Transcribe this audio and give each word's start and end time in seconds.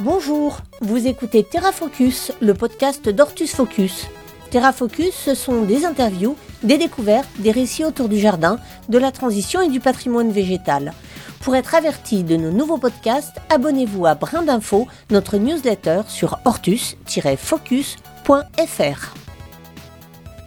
Bonjour, 0.00 0.58
vous 0.80 1.06
écoutez 1.06 1.42
Terra 1.42 1.72
Focus, 1.72 2.32
le 2.40 2.54
podcast 2.54 3.08
d'Ortus 3.08 3.54
Focus. 3.54 4.06
Terra 4.50 4.72
Focus, 4.72 5.12
ce 5.12 5.34
sont 5.34 5.62
des 5.62 5.84
interviews, 5.84 6.36
des 6.62 6.78
découvertes, 6.78 7.28
des 7.38 7.50
récits 7.50 7.84
autour 7.84 8.08
du 8.08 8.18
jardin, 8.18 8.58
de 8.88 8.96
la 8.96 9.12
transition 9.12 9.60
et 9.60 9.68
du 9.68 9.80
patrimoine 9.80 10.30
végétal. 10.30 10.94
Pour 11.40 11.56
être 11.56 11.74
averti 11.74 12.24
de 12.24 12.36
nos 12.36 12.50
nouveaux 12.50 12.78
podcasts, 12.78 13.36
abonnez-vous 13.50 14.06
à 14.06 14.14
Brin 14.14 14.40
d'Info, 14.42 14.88
notre 15.10 15.36
newsletter 15.36 16.00
sur 16.08 16.38
ortus-focus.fr. 16.44 19.27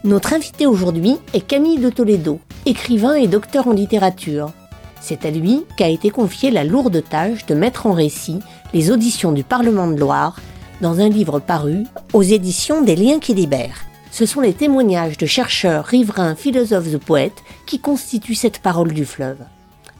Notre 0.04 0.32
invité 0.32 0.66
aujourd'hui 0.66 1.16
est 1.32 1.46
Camille 1.46 1.78
de 1.78 1.88
Toledo, 1.88 2.40
écrivain 2.66 3.14
et 3.14 3.28
docteur 3.28 3.68
en 3.68 3.72
littérature. 3.72 4.50
C'est 5.00 5.24
à 5.24 5.30
lui 5.30 5.64
qu'a 5.76 5.86
été 5.86 6.10
confiée 6.10 6.50
la 6.50 6.64
lourde 6.64 7.04
tâche 7.08 7.46
de 7.46 7.54
mettre 7.54 7.86
en 7.86 7.92
récit 7.92 8.40
les 8.74 8.90
auditions 8.90 9.30
du 9.30 9.44
Parlement 9.44 9.86
de 9.86 10.00
Loire 10.00 10.40
dans 10.80 10.98
un 10.98 11.08
livre 11.08 11.38
paru 11.38 11.84
aux 12.14 12.22
éditions 12.22 12.82
des 12.82 12.96
Liens 12.96 13.20
qui 13.20 13.32
libèrent. 13.32 13.84
Ce 14.10 14.26
sont 14.26 14.40
les 14.40 14.54
témoignages 14.54 15.18
de 15.18 15.26
chercheurs, 15.26 15.84
riverains, 15.84 16.34
philosophes 16.34 16.92
ou 16.92 16.98
poètes 16.98 17.44
qui 17.64 17.78
constituent 17.78 18.34
cette 18.34 18.58
parole 18.58 18.92
du 18.92 19.04
fleuve. 19.04 19.44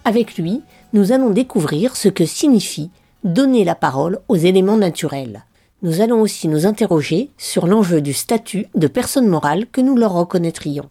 Avec 0.05 0.37
lui, 0.37 0.63
nous 0.93 1.13
allons 1.13 1.31
découvrir 1.31 1.95
ce 1.95 2.09
que 2.09 2.27
signifie 2.27 2.91
donner 3.23 3.63
la 3.63 3.77
parole 3.77 4.19
aux 4.27 4.35
éléments 4.35 4.77
naturels. 4.77 5.45
Nous 5.85 6.01
allons 6.01 6.21
aussi 6.21 6.47
nous 6.47 6.65
interroger 6.65 7.31
sur 7.39 7.67
l'enjeu 7.67 8.01
du 8.01 8.13
statut 8.13 8.67
de 8.77 8.87
personne 8.87 9.27
morale 9.27 9.67
que 9.67 9.81
nous 9.81 9.97
leur 9.97 10.13
reconnaîtrions. 10.13 10.89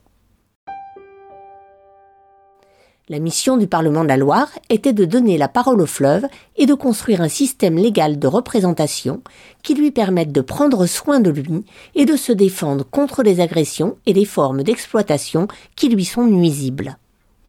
La 3.08 3.20
mission 3.20 3.56
du 3.56 3.68
Parlement 3.68 4.04
de 4.04 4.10
la 4.10 4.18
Loire 4.18 4.50
était 4.70 4.92
de 4.92 5.06
donner 5.06 5.38
la 5.38 5.48
parole 5.48 5.82
au 5.82 5.86
fleuve 5.86 6.26
et 6.58 6.66
de 6.66 6.74
construire 6.74 7.22
un 7.22 7.30
système 7.30 7.78
légal 7.78 8.20
de 8.20 8.28
représentation 8.28 9.22
qui 9.64 9.76
lui 9.76 9.92
permette 9.92 10.34
de 10.34 10.42
prendre 10.42 10.86
soin 10.86 11.22
de 11.22 11.30
lui 11.32 11.64
et 11.96 12.06
de 12.06 12.18
se 12.18 12.34
défendre 12.34 12.86
contre 12.86 13.24
les 13.24 13.40
agressions 13.40 13.96
et 14.06 14.12
les 14.12 14.26
formes 14.26 14.64
d'exploitation 14.64 15.48
qui 15.78 15.88
lui 15.88 16.04
sont 16.04 16.26
nuisibles. 16.26 16.98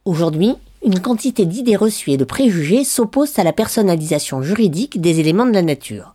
Aujourd'hui, 0.05 0.55
une 0.85 1.01
quantité 1.01 1.45
d'idées 1.45 1.77
reçues 1.77 2.13
et 2.13 2.17
de 2.17 2.25
préjugés 2.25 2.85
s'opposent 2.85 3.41
à 3.41 3.45
la 3.45 3.53
personnalisation 3.53 4.43
juridique 4.43 5.01
des 5.01 5.19
éléments 5.19 5.47
de 5.47 5.53
la 5.53 5.63
nature. 5.63 6.15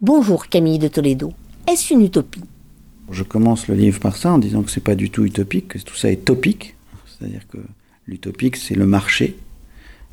Bonjour 0.00 0.48
Camille 0.48 0.78
de 0.78 0.88
Toledo. 0.88 1.32
Est-ce 1.70 1.94
une 1.94 2.02
utopie? 2.02 2.42
Je 3.10 3.22
commence 3.22 3.66
le 3.68 3.74
livre 3.74 3.98
par 3.98 4.16
ça 4.16 4.32
en 4.32 4.38
disant 4.38 4.62
que 4.62 4.70
c'est 4.70 4.82
pas 4.82 4.94
du 4.94 5.10
tout 5.10 5.24
utopique, 5.24 5.68
que 5.68 5.78
tout 5.78 5.96
ça 5.96 6.10
est 6.10 6.24
topique. 6.24 6.76
C'est-à-dire 7.06 7.46
que 7.48 7.58
L'utopique, 8.06 8.56
c'est 8.56 8.76
le 8.76 8.86
marché. 8.86 9.36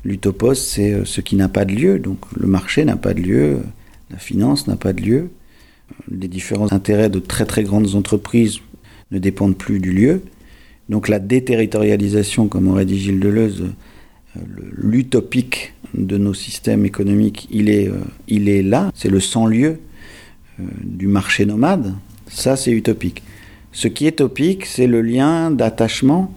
L'utopos, 0.04 0.54
c'est 0.54 0.92
euh, 0.92 1.04
ce 1.04 1.20
qui 1.20 1.36
n'a 1.36 1.48
pas 1.48 1.64
de 1.64 1.72
lieu. 1.72 1.98
Donc 1.98 2.18
le 2.36 2.46
marché 2.46 2.84
n'a 2.84 2.96
pas 2.96 3.14
de 3.14 3.20
lieu, 3.20 3.60
la 4.10 4.18
finance 4.18 4.66
n'a 4.66 4.76
pas 4.76 4.92
de 4.92 5.00
lieu. 5.00 5.30
Les 6.10 6.28
différents 6.28 6.72
intérêts 6.72 7.10
de 7.10 7.20
très 7.20 7.44
très 7.44 7.62
grandes 7.62 7.94
entreprises 7.94 8.58
ne 9.10 9.18
dépendent 9.18 9.56
plus 9.56 9.78
du 9.78 9.92
lieu. 9.92 10.22
Donc 10.88 11.08
la 11.08 11.18
déterritorialisation, 11.18 12.48
comme 12.48 12.68
aurait 12.68 12.84
dit 12.84 12.98
Gilles 12.98 13.20
Deleuze, 13.20 13.62
euh, 14.36 14.40
l'utopique 14.72 15.73
de 15.94 16.18
nos 16.18 16.34
systèmes 16.34 16.84
économiques, 16.84 17.48
il 17.50 17.68
est, 17.68 17.88
euh, 17.88 18.00
il 18.28 18.48
est 18.48 18.62
là. 18.62 18.90
C'est 18.94 19.08
le 19.08 19.20
sans-lieu 19.20 19.78
du 20.58 21.08
marché 21.08 21.46
nomade. 21.46 21.94
Ça, 22.28 22.56
c'est 22.56 22.70
utopique. 22.70 23.22
Ce 23.72 23.88
qui 23.88 24.06
est 24.06 24.12
topique, 24.12 24.66
c'est 24.66 24.86
le 24.86 25.02
lien 25.02 25.50
d'attachement 25.50 26.32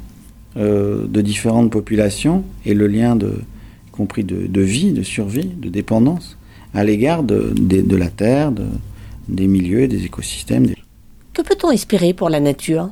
euh, 0.58 1.06
de 1.08 1.22
différentes 1.22 1.72
populations 1.72 2.44
et 2.66 2.74
le 2.74 2.88
lien, 2.88 3.16
de, 3.16 3.42
y 3.88 3.92
compris 3.92 4.24
de, 4.24 4.62
vie, 4.62 4.92
de 4.92 5.04
survie, 5.04 5.46
de 5.46 5.70
dépendance, 5.70 6.36
à 6.74 6.84
l'égard 6.84 7.22
de, 7.22 7.96
la 7.96 8.10
Terre, 8.10 8.52
des 9.28 9.48
milieux, 9.48 9.88
des 9.88 10.06
écosystèmes. 10.06 10.66
Que 11.34 11.44
peut-on 11.44 11.70
espérer 11.70 12.14
pour 12.14 12.30
la 12.30 12.40
nature? 12.40 12.90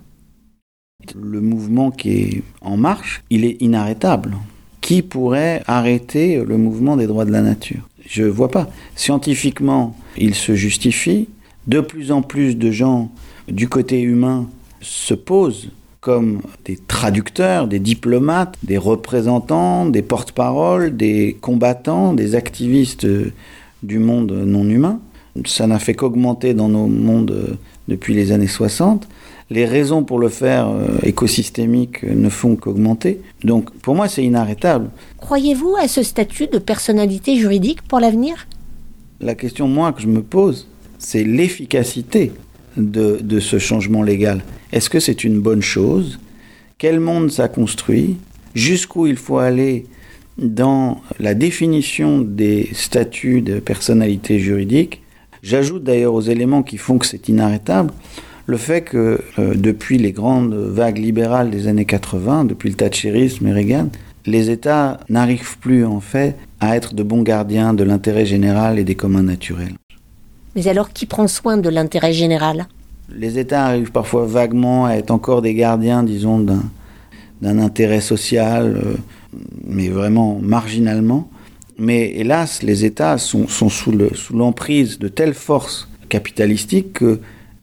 Le 1.19 1.41
mouvement 1.41 1.89
qui 1.89 2.11
est 2.11 2.43
en 2.61 2.77
marche, 2.77 3.23
il 3.31 3.45
est 3.45 3.57
inarrêtable. 3.61 4.37
Qui 4.85 5.01
pourrait 5.01 5.63
arrêter 5.65 6.43
le 6.45 6.57
mouvement 6.57 6.95
des 6.95 7.07
droits 7.07 7.25
de 7.25 7.31
la 7.31 7.41
nature 7.41 7.89
Je 8.05 8.21
ne 8.21 8.27
vois 8.27 8.51
pas. 8.51 8.69
Scientifiquement, 8.95 9.95
il 10.15 10.35
se 10.35 10.53
justifie. 10.53 11.27
De 11.65 11.79
plus 11.79 12.11
en 12.11 12.21
plus 12.21 12.55
de 12.55 12.69
gens 12.69 13.09
du 13.47 13.67
côté 13.67 13.99
humain 13.99 14.47
se 14.81 15.15
posent 15.15 15.71
comme 16.01 16.43
des 16.65 16.77
traducteurs, 16.77 17.67
des 17.67 17.79
diplomates, 17.79 18.59
des 18.61 18.77
représentants, 18.77 19.87
des 19.87 20.03
porte-paroles, 20.03 20.95
des 20.95 21.35
combattants, 21.41 22.13
des 22.13 22.35
activistes 22.35 23.07
du 23.81 23.97
monde 23.97 24.33
non 24.33 24.69
humain. 24.69 24.99
Ça 25.47 25.65
n'a 25.65 25.79
fait 25.79 25.95
qu'augmenter 25.95 26.53
dans 26.53 26.69
nos 26.69 26.85
mondes 26.85 27.57
depuis 27.87 28.13
les 28.13 28.31
années 28.31 28.45
60. 28.45 29.07
Les 29.51 29.65
raisons 29.65 30.03
pour 30.03 30.17
le 30.17 30.29
faire 30.29 30.69
euh, 30.69 30.97
écosystémique 31.03 32.03
ne 32.03 32.29
font 32.29 32.55
qu'augmenter. 32.55 33.21
Donc 33.43 33.71
pour 33.71 33.95
moi, 33.95 34.07
c'est 34.07 34.23
inarrêtable. 34.23 34.89
Croyez-vous 35.19 35.75
à 35.79 35.87
ce 35.87 36.01
statut 36.01 36.47
de 36.47 36.57
personnalité 36.57 37.35
juridique 37.35 37.83
pour 37.83 37.99
l'avenir? 37.99 38.47
La 39.21 39.35
question, 39.35 39.67
moi, 39.67 39.93
que 39.93 40.01
je 40.01 40.07
me 40.07 40.21
pose, 40.21 40.67
c'est 40.97 41.23
l'efficacité 41.23 42.31
de, 42.75 43.39
ce 43.39 43.59
changement 43.59 44.03
légal. 44.03 44.43
Est-ce 44.71 44.89
que 44.89 44.99
c'est 44.99 45.23
une 45.23 45.39
bonne 45.39 45.61
chose? 45.61 46.19
Quel 46.77 46.99
monde 46.99 47.31
ça 47.31 47.47
construit? 47.47 48.17
Jusqu'où 48.55 49.07
il 49.07 49.15
faut 49.15 49.37
aller 49.37 49.85
dans 50.37 51.01
la 51.19 51.33
définition 51.33 52.19
des 52.19 52.69
statuts 52.73 53.41
de 53.41 53.59
personnalité 53.59 54.39
juridique? 54.39 55.03
J'ajoute 55.43 55.83
d'ailleurs 55.83 56.13
aux 56.13 56.21
éléments 56.21 56.63
qui 56.63 56.77
font 56.77 56.97
que 56.97 57.05
c'est 57.05 57.29
inarrêtable 57.29 57.93
le 58.47 58.57
fait 58.57 58.81
que 58.81 59.21
euh, 59.39 59.53
depuis 59.55 59.97
les 59.97 60.11
grandes 60.11 60.53
vagues 60.53 60.97
libérales 60.97 61.49
des 61.49 61.67
années 61.67 61.85
80, 61.85 62.45
depuis 62.45 62.69
le 62.69 62.75
Thatcherisme 62.75 63.47
et 63.47 63.53
Reagan, 63.53 63.89
les 64.25 64.49
États 64.49 64.99
n'arrivent 65.09 65.57
plus 65.59 65.85
en 65.85 65.99
fait 65.99 66.35
à 66.59 66.75
être 66.75 66.93
de 66.93 67.03
bons 67.03 67.21
gardiens 67.21 67.73
de 67.73 67.83
l'intérêt 67.83 68.25
général 68.25 68.79
et 68.79 68.83
des 68.83 68.95
communs 68.95 69.23
naturels. 69.23 69.75
Mais 70.55 70.67
alors 70.67 70.93
qui 70.93 71.05
prend 71.05 71.27
soin 71.27 71.57
de 71.57 71.69
l'intérêt 71.69 72.13
général? 72.13 72.67
Les 73.09 73.37
États 73.37 73.65
arrivent 73.65 73.91
parfois 73.91 74.25
vaguement 74.25 74.85
à 74.85 74.93
être 74.93 75.11
encore 75.11 75.41
des 75.41 75.53
gardiens, 75.53 76.03
disons, 76.03 76.39
d'un 76.39 77.59
intérêt 77.59 78.01
social, 78.01 78.81
euh, 78.83 78.95
mais 79.63 79.89
vraiment 79.89 80.39
marginalement. 80.41 81.29
Mais 81.77 82.11
hélas, 82.15 82.63
les 82.63 82.85
États 82.85 83.17
sont, 83.17 83.47
sont 83.47 83.69
sous 83.69 83.91
l'emprise 84.33 84.91
sous 84.91 84.99
de 84.99 85.07
telles 85.07 85.33
forces 85.33 85.89
capitalistiques 86.09 87.03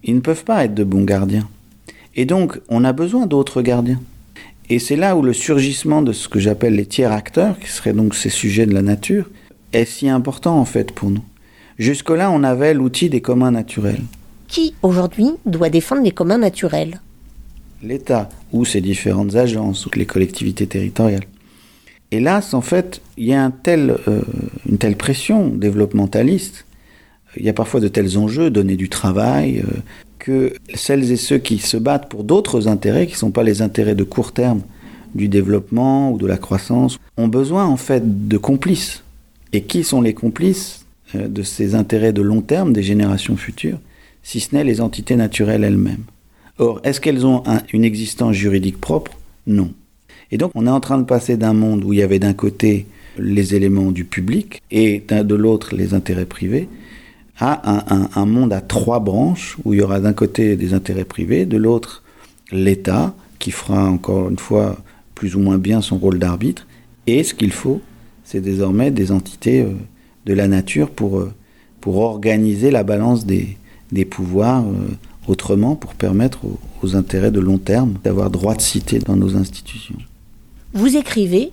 qu'ils 0.03 0.15
ne 0.15 0.21
peuvent 0.21 0.45
pas 0.45 0.65
être 0.65 0.75
de 0.75 0.85
bons 0.85 1.05
gardiens. 1.05 1.49
Et 2.15 2.25
donc, 2.27 2.61
on 2.69 2.85
a 2.85 2.93
besoin 2.93 3.27
d'autres 3.27 3.63
gardiens. 3.63 4.01
Et 4.69 4.79
c'est 4.79 4.97
là 4.97 5.17
où 5.17 5.23
le 5.23 5.33
surgissement 5.33 6.03
de 6.03 6.13
ce 6.13 6.29
que 6.29 6.39
j'appelle 6.39 6.75
les 6.75 6.87
tiers 6.87 7.13
acteurs, 7.13 7.59
qui 7.59 7.69
seraient 7.69 7.93
donc 7.93 8.15
ces 8.15 8.31
sujets 8.31 8.67
de 8.67 8.75
la 8.75 8.83
nature, 8.83 9.29
est 9.73 9.85
si 9.85 10.09
important 10.09 10.59
en 10.59 10.65
fait 10.65 10.93
pour 10.93 11.11
nous. 11.11 11.25
Jusque-là, 11.79 12.31
on 12.31 12.43
avait 12.45 12.75
l'outil 12.75 13.09
des 13.09 13.21
communs 13.21 13.51
naturels. 13.51 14.03
Qui, 14.49 14.75
aujourd'hui, 14.83 15.31
doit 15.47 15.71
défendre 15.71 16.03
les 16.03 16.11
communs 16.11 16.39
naturels? 16.39 17.01
L'État, 17.83 18.29
ou 18.53 18.65
ses 18.65 18.81
différentes 18.81 19.35
agences, 19.35 19.87
ou 19.87 19.91
les 19.97 20.07
collectivités 20.07 20.67
territoriales. 20.67 21.25
Hélas, 22.11 22.53
en 22.53 22.61
fait, 22.61 23.01
il 23.17 23.27
y 23.27 23.33
a 23.33 23.51
euh, 23.69 24.23
une 24.69 24.79
telle 24.79 24.97
pression 24.97 25.49
développementaliste, 25.49 26.67
il 27.37 27.45
y 27.45 27.49
a 27.49 27.53
parfois 27.53 27.81
de 27.81 27.89
tels 27.89 28.19
enjeux, 28.19 28.51
donner 28.51 28.77
du 28.77 28.89
travail, 28.89 29.59
euh, 29.59 29.79
que 30.19 30.53
celles 30.75 31.11
et 31.11 31.17
ceux 31.17 31.39
qui 31.39 31.59
se 31.59 31.77
battent 31.77 32.09
pour 32.09 32.25
d'autres 32.25 32.69
intérêts, 32.69 33.07
qui 33.07 33.15
ne 33.15 33.19
sont 33.19 33.31
pas 33.31 33.43
les 33.43 33.63
intérêts 33.63 33.95
de 33.95 34.05
court 34.05 34.33
terme 34.33 34.63
du 35.15 35.29
développement 35.29 36.13
ou 36.13 36.19
de 36.19 36.27
la 36.27 36.39
croissance, 36.39 36.99
ont 37.17 37.29
besoin 37.29 37.67
en 37.67 37.77
fait 37.77 38.29
de 38.29 38.39
complices. 38.39 39.03
Et 39.53 39.63
qui 39.63 39.85
sont 39.85 40.01
les 40.01 40.15
complices 40.15 40.87
euh, 41.15 41.29
de 41.29 41.43
ces 41.43 41.75
intérêts 41.75 42.13
de 42.13 42.23
long 42.23 42.41
terme 42.41 42.73
des 42.73 42.83
générations 42.83 43.37
futures, 43.37 43.79
si 44.23 44.41
ce 44.41 44.55
n'est 44.55 44.65
les 44.65 44.81
entités 44.81 45.17
naturelles 45.17 45.65
elles-mêmes? 45.65 46.05
Or, 46.59 46.81
est-ce 46.85 47.01
qu'elles 47.01 47.27
ont 47.27 47.43
une 47.73 47.85
existence 47.85 48.35
juridique 48.35 48.81
propre? 48.81 49.13
Non. 49.47 49.73
Et 50.31 50.39
donc, 50.39 50.53
on 50.55 50.67
est 50.67 50.71
en 50.71 50.81
train 50.81 50.99
de 50.99 51.05
passer 51.05 51.37
d'un 51.37 51.55
monde 51.55 51.83
où 51.85 51.93
il 51.93 51.99
y 51.99 52.03
avait 52.03 52.19
d'un 52.19 52.35
côté 52.35 52.87
les 53.19 53.55
éléments 53.55 53.91
du 53.91 54.05
public 54.05 54.63
et 54.71 55.03
de 55.09 55.35
l'autre 55.35 55.75
les 55.75 55.95
intérêts 55.95 56.27
privés, 56.27 56.69
à 57.39 58.19
un, 58.21 58.27
monde 58.27 58.53
à 58.53 58.61
trois 58.61 59.01
branches 59.01 59.57
où 59.65 59.75
il 59.75 59.81
y 59.81 59.83
aura 59.83 60.01
d'un 60.01 60.13
côté 60.13 60.57
des 60.57 60.75
intérêts 60.75 61.05
privés, 61.05 61.47
de 61.47 61.57
l'autre 61.57 62.03
l'État, 62.53 63.15
qui 63.39 63.51
fera 63.51 63.89
encore 63.89 64.29
une 64.29 64.39
fois 64.39 64.77
plus 65.15 65.35
ou 65.35 65.41
moins 65.41 65.59
bien 65.59 65.81
son 65.81 65.99
rôle 65.99 66.19
d'arbitre, 66.19 66.67
et 67.07 67.25
ce 67.25 67.35
qu'il 67.35 67.53
faut, 67.53 67.81
c'est 68.25 68.41
désormais 68.41 68.91
des 68.91 69.13
entités 69.13 69.63
euh, 69.63 69.73
de 70.27 70.35
la 70.35 70.49
nature 70.49 70.91
pour, 70.91 71.19
euh, 71.19 71.33
pour 71.81 71.99
organiser 71.99 72.71
la 72.71 72.85
balance 72.85 73.27
des, 73.27 73.57
pouvoirs 74.11 74.65
euh, 74.65 74.97
autrement 75.29 75.77
pour 75.77 75.95
permettre 75.95 76.41
aux, 76.83 76.97
intérêts 76.97 77.31
de 77.31 77.41
long 77.41 77.59
terme 77.59 77.95
d'avoir 78.03 78.31
droit 78.31 78.55
de 78.55 78.61
cité 78.61 78.99
dans 78.99 79.17
nos 79.17 79.37
institutions. 79.37 79.99
Vous 80.75 80.97
écrivez, 80.97 81.53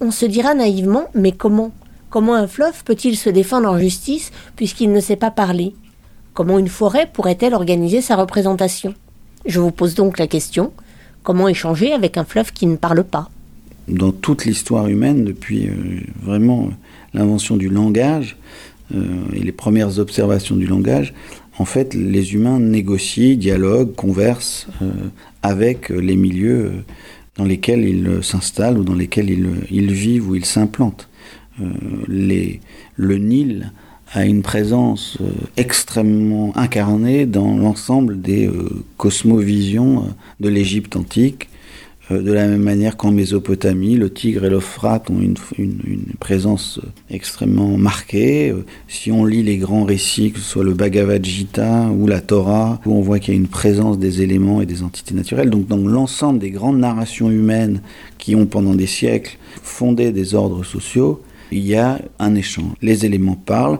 on 0.00 0.10
se 0.10 0.26
dira 0.26 0.54
naïvement, 0.54 1.04
mais 1.14 1.32
comment? 1.32 1.72
Comment 2.16 2.36
un 2.36 2.46
fleuve 2.46 2.82
peut-il 2.82 3.14
se 3.14 3.28
défendre 3.28 3.68
en 3.68 3.78
justice 3.78 4.32
puisqu'il 4.56 4.90
ne 4.90 5.00
sait 5.00 5.16
pas 5.16 5.30
parler? 5.30 5.74
Comment 6.32 6.58
une 6.58 6.66
forêt 6.66 7.10
pourrait-elle 7.12 7.52
organiser 7.52 8.00
sa 8.00 8.16
représentation? 8.16 8.94
Je 9.44 9.60
vous 9.60 9.70
pose 9.70 9.94
donc 9.94 10.16
la 10.16 10.26
question, 10.26 10.72
comment 11.22 11.46
échanger 11.46 11.92
avec 11.92 12.16
un 12.16 12.24
fleuve 12.24 12.54
qui 12.54 12.64
ne 12.64 12.76
parle 12.76 13.04
pas? 13.04 13.28
Dans 13.86 14.12
toute 14.12 14.46
l'histoire 14.46 14.86
humaine, 14.86 15.26
depuis 15.26 15.66
euh, 15.66 15.74
vraiment 16.22 16.70
l'invention 17.12 17.58
du 17.58 17.68
langage 17.68 18.38
euh, 18.94 19.04
et 19.34 19.40
les 19.40 19.52
premières 19.52 19.98
observations 19.98 20.56
du 20.56 20.66
langage, 20.66 21.12
en 21.58 21.66
fait, 21.66 21.92
les 21.92 22.32
humains 22.32 22.60
négocient, 22.60 23.36
dialoguent, 23.36 23.94
conversent 23.94 24.68
euh, 24.80 24.90
avec 25.42 25.90
les 25.90 26.16
milieux 26.16 26.82
dans 27.36 27.44
lesquels 27.44 27.84
ils 27.84 28.24
s'installent 28.24 28.78
ou 28.78 28.84
dans 28.84 28.94
lesquels 28.94 29.28
ils, 29.28 29.92
vivent 29.92 30.30
ou 30.30 30.34
ils 30.34 30.46
s'implantent. 30.46 31.10
Le 31.58 33.18
Nil 33.18 33.72
a 34.12 34.24
une 34.24 34.42
présence 34.42 35.18
extrêmement 35.56 36.56
incarnée 36.56 37.26
dans 37.26 37.56
l'ensemble 37.56 38.20
des 38.20 38.48
cosmovisions 38.96 40.04
de 40.40 40.48
l'Égypte 40.48 40.96
antique, 40.96 41.48
euh, 42.10 42.22
de 42.22 42.32
la 42.32 42.46
même 42.46 42.62
manière 42.62 42.96
qu'en 42.96 43.10
Mésopotamie, 43.10 43.96
le 43.96 44.12
Tigre 44.12 44.44
et 44.44 44.50
l'Euphrate 44.50 45.10
ont 45.10 45.20
une, 45.20 45.34
présence 46.20 46.78
euh, 46.78 46.88
extrêmement 47.10 47.76
marquée. 47.76 48.50
Euh, 48.50 48.64
si 48.88 49.10
on 49.10 49.24
lit 49.24 49.42
les 49.42 49.58
grands 49.58 49.84
récits, 49.84 50.32
que 50.32 50.38
ce 50.38 50.44
soit 50.44 50.64
le 50.64 50.74
Bhagavad 50.74 51.24
Gita 51.24 51.88
ou 51.90 52.06
la 52.06 52.20
Torah, 52.20 52.80
où 52.86 52.94
on 52.94 53.00
voit 53.00 53.18
qu'il 53.18 53.34
y 53.34 53.36
a 53.36 53.40
une 53.40 53.48
présence 53.48 53.98
des 53.98 54.22
éléments 54.22 54.60
et 54.60 54.66
des 54.66 54.82
entités 54.82 55.14
naturelles. 55.14 55.50
Donc 55.50 55.66
dans 55.66 55.76
l'ensemble 55.76 56.38
des 56.38 56.50
grandes 56.50 56.78
narrations 56.78 57.30
humaines 57.30 57.80
qui 58.18 58.36
ont 58.36 58.46
pendant 58.46 58.74
des 58.74 58.86
siècles 58.86 59.36
fondé 59.62 60.12
des 60.12 60.34
ordres 60.34 60.64
sociaux, 60.64 61.20
il 61.52 61.66
y 61.66 61.76
a 61.76 62.00
un 62.18 62.34
échange. 62.34 62.72
Les 62.82 63.06
éléments 63.06 63.36
parlent. 63.36 63.78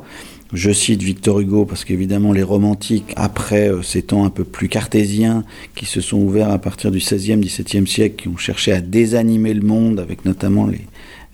Je 0.52 0.70
cite 0.70 1.02
Victor 1.02 1.40
Hugo 1.40 1.64
parce 1.64 1.84
qu'évidemment 1.84 2.32
les 2.32 2.44
romantiques, 2.44 3.12
après 3.16 3.68
euh, 3.68 3.82
ces 3.82 4.02
temps 4.02 4.24
un 4.24 4.30
peu 4.30 4.44
plus 4.44 4.68
cartésiens 4.68 5.44
qui 5.74 5.86
se 5.86 6.00
sont 6.00 6.18
ouverts 6.18 6.50
à 6.50 6.58
partir 6.58 6.92
du 6.92 6.98
XVIe, 6.98 7.36
XVIIe 7.36 7.86
siècle, 7.86 8.22
qui 8.22 8.28
ont 8.28 8.36
cherché 8.36 8.72
à 8.72 8.80
désanimer 8.80 9.54
le 9.54 9.66
monde 9.66 9.98
avec 9.98 10.24
notamment 10.24 10.68
les, 10.68 10.82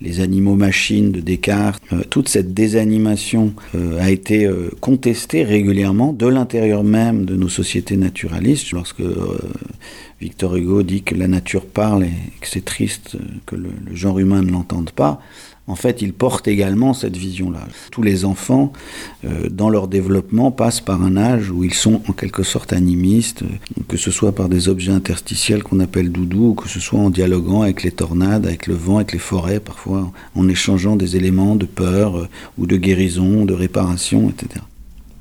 les 0.00 0.20
animaux 0.20 0.54
machines 0.54 1.12
de 1.12 1.20
Descartes, 1.20 1.82
euh, 1.92 2.02
toute 2.08 2.30
cette 2.30 2.54
désanimation 2.54 3.52
euh, 3.74 4.00
a 4.00 4.10
été 4.10 4.48
contestée 4.80 5.44
régulièrement 5.44 6.14
de 6.14 6.26
l'intérieur 6.26 6.82
même 6.82 7.26
de 7.26 7.36
nos 7.36 7.50
sociétés 7.50 7.98
naturalistes. 7.98 8.72
Lorsque 8.72 9.02
Victor 10.22 10.56
Hugo 10.56 10.82
dit 10.82 11.02
que 11.02 11.14
la 11.14 11.28
nature 11.28 11.66
parle 11.66 12.04
et 12.04 12.12
que 12.40 12.48
c'est 12.48 12.64
triste 12.64 13.18
que 13.44 13.56
le 13.56 13.70
genre 13.92 14.18
humain 14.18 14.40
ne 14.40 14.50
l'entende 14.50 14.90
pas, 14.90 15.20
en 15.68 15.76
fait, 15.76 16.02
ils 16.02 16.12
portent 16.12 16.48
également 16.48 16.92
cette 16.92 17.16
vision-là. 17.16 17.60
Tous 17.92 18.02
les 18.02 18.24
enfants, 18.24 18.72
euh, 19.24 19.48
dans 19.48 19.70
leur 19.70 19.86
développement, 19.86 20.50
passent 20.50 20.80
par 20.80 21.02
un 21.02 21.16
âge 21.16 21.50
où 21.50 21.62
ils 21.62 21.74
sont 21.74 22.02
en 22.08 22.12
quelque 22.12 22.42
sorte 22.42 22.72
animistes, 22.72 23.42
euh, 23.42 23.82
que 23.86 23.96
ce 23.96 24.10
soit 24.10 24.32
par 24.32 24.48
des 24.48 24.68
objets 24.68 24.90
interstitiels 24.90 25.62
qu'on 25.62 25.78
appelle 25.78 26.10
doudou, 26.10 26.48
ou 26.48 26.54
que 26.54 26.68
ce 26.68 26.80
soit 26.80 26.98
en 26.98 27.10
dialoguant 27.10 27.62
avec 27.62 27.84
les 27.84 27.92
tornades, 27.92 28.44
avec 28.44 28.66
le 28.66 28.74
vent, 28.74 28.96
avec 28.96 29.12
les 29.12 29.20
forêts, 29.20 29.60
parfois 29.60 30.10
en 30.34 30.48
échangeant 30.48 30.96
des 30.96 31.16
éléments 31.16 31.54
de 31.54 31.66
peur 31.66 32.18
euh, 32.18 32.28
ou 32.58 32.66
de 32.66 32.76
guérison, 32.76 33.44
de 33.44 33.54
réparation, 33.54 34.30
etc. 34.30 34.64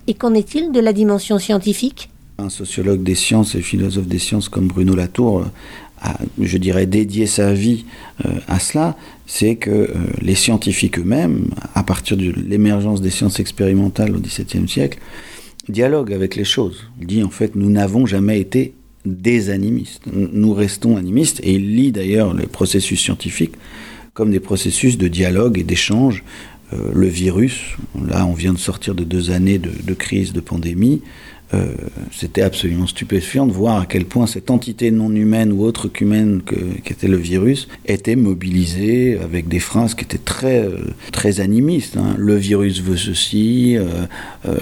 Et 0.07 0.15
qu'en 0.15 0.33
est-il 0.33 0.71
de 0.71 0.79
la 0.79 0.91
dimension 0.91 1.37
scientifique? 1.37 2.09
Un 2.39 2.49
sociologue 2.49 3.03
des 3.03 3.13
sciences 3.13 3.53
et 3.53 3.61
philosophe 3.61 4.07
des 4.07 4.17
sciences 4.17 4.49
comme 4.49 4.67
Bruno 4.67 4.95
Latour 4.95 5.45
je 6.39 6.57
dirais, 6.57 6.85
dédier 6.85 7.27
sa 7.27 7.53
vie 7.53 7.85
euh, 8.25 8.29
à 8.47 8.59
cela, 8.59 8.97
c'est 9.27 9.55
que 9.55 9.69
euh, 9.69 9.87
les 10.21 10.35
scientifiques 10.35 10.99
eux-mêmes, 10.99 11.45
à 11.75 11.83
partir 11.83 12.17
de 12.17 12.31
l'émergence 12.31 13.01
des 13.01 13.09
sciences 13.09 13.39
expérimentales 13.39 14.15
au 14.15 14.19
XVIIe 14.19 14.67
siècle, 14.67 14.99
dialoguent 15.69 16.13
avec 16.13 16.35
les 16.35 16.43
choses. 16.43 16.87
Il 16.99 17.07
dit 17.07 17.23
en 17.23 17.29
fait, 17.29 17.55
nous 17.55 17.69
n'avons 17.69 18.05
jamais 18.05 18.39
été 18.39 18.73
des 19.05 19.49
animistes. 19.49 20.03
Nous 20.11 20.53
restons 20.53 20.97
animistes, 20.97 21.39
et 21.43 21.53
il 21.53 21.75
lit 21.75 21.91
d'ailleurs 21.91 22.33
le 22.33 22.47
processus 22.47 22.99
scientifique 22.99 23.53
comme 24.13 24.31
des 24.31 24.39
processus 24.39 24.97
de 24.97 25.07
dialogue 25.07 25.57
et 25.57 25.63
d'échange. 25.63 26.23
Euh, 26.73 26.91
le 26.93 27.07
virus, 27.07 27.75
là 28.07 28.25
on 28.25 28.33
vient 28.33 28.53
de 28.53 28.59
sortir 28.59 28.95
de 28.95 29.03
deux 29.03 29.31
années 29.31 29.57
de, 29.57 29.71
de 29.83 29.93
crise, 29.93 30.33
de 30.33 30.41
pandémie, 30.41 31.01
euh, 31.53 31.73
c'était 32.11 32.43
absolument 32.43 32.87
stupéfiant 32.87 33.45
de 33.45 33.51
voir 33.51 33.81
à 33.81 33.85
quel 33.85 34.05
point 34.05 34.25
cette 34.25 34.49
entité 34.49 34.89
non 34.89 35.13
humaine 35.13 35.51
ou 35.51 35.63
autre 35.63 35.89
qu'humaine 35.89 36.41
qu'était 36.83 37.07
le 37.07 37.17
virus 37.17 37.67
était 37.85 38.15
mobilisée 38.15 39.19
avec 39.21 39.49
des 39.49 39.59
phrases 39.59 39.93
qui 39.93 40.05
étaient 40.05 40.17
très, 40.17 40.63
euh, 40.63 40.77
très 41.11 41.41
animistes. 41.41 41.97
Hein. 41.97 42.15
Le 42.17 42.35
virus 42.35 42.81
veut 42.81 42.95
ceci, 42.95 43.75
euh, 43.77 44.05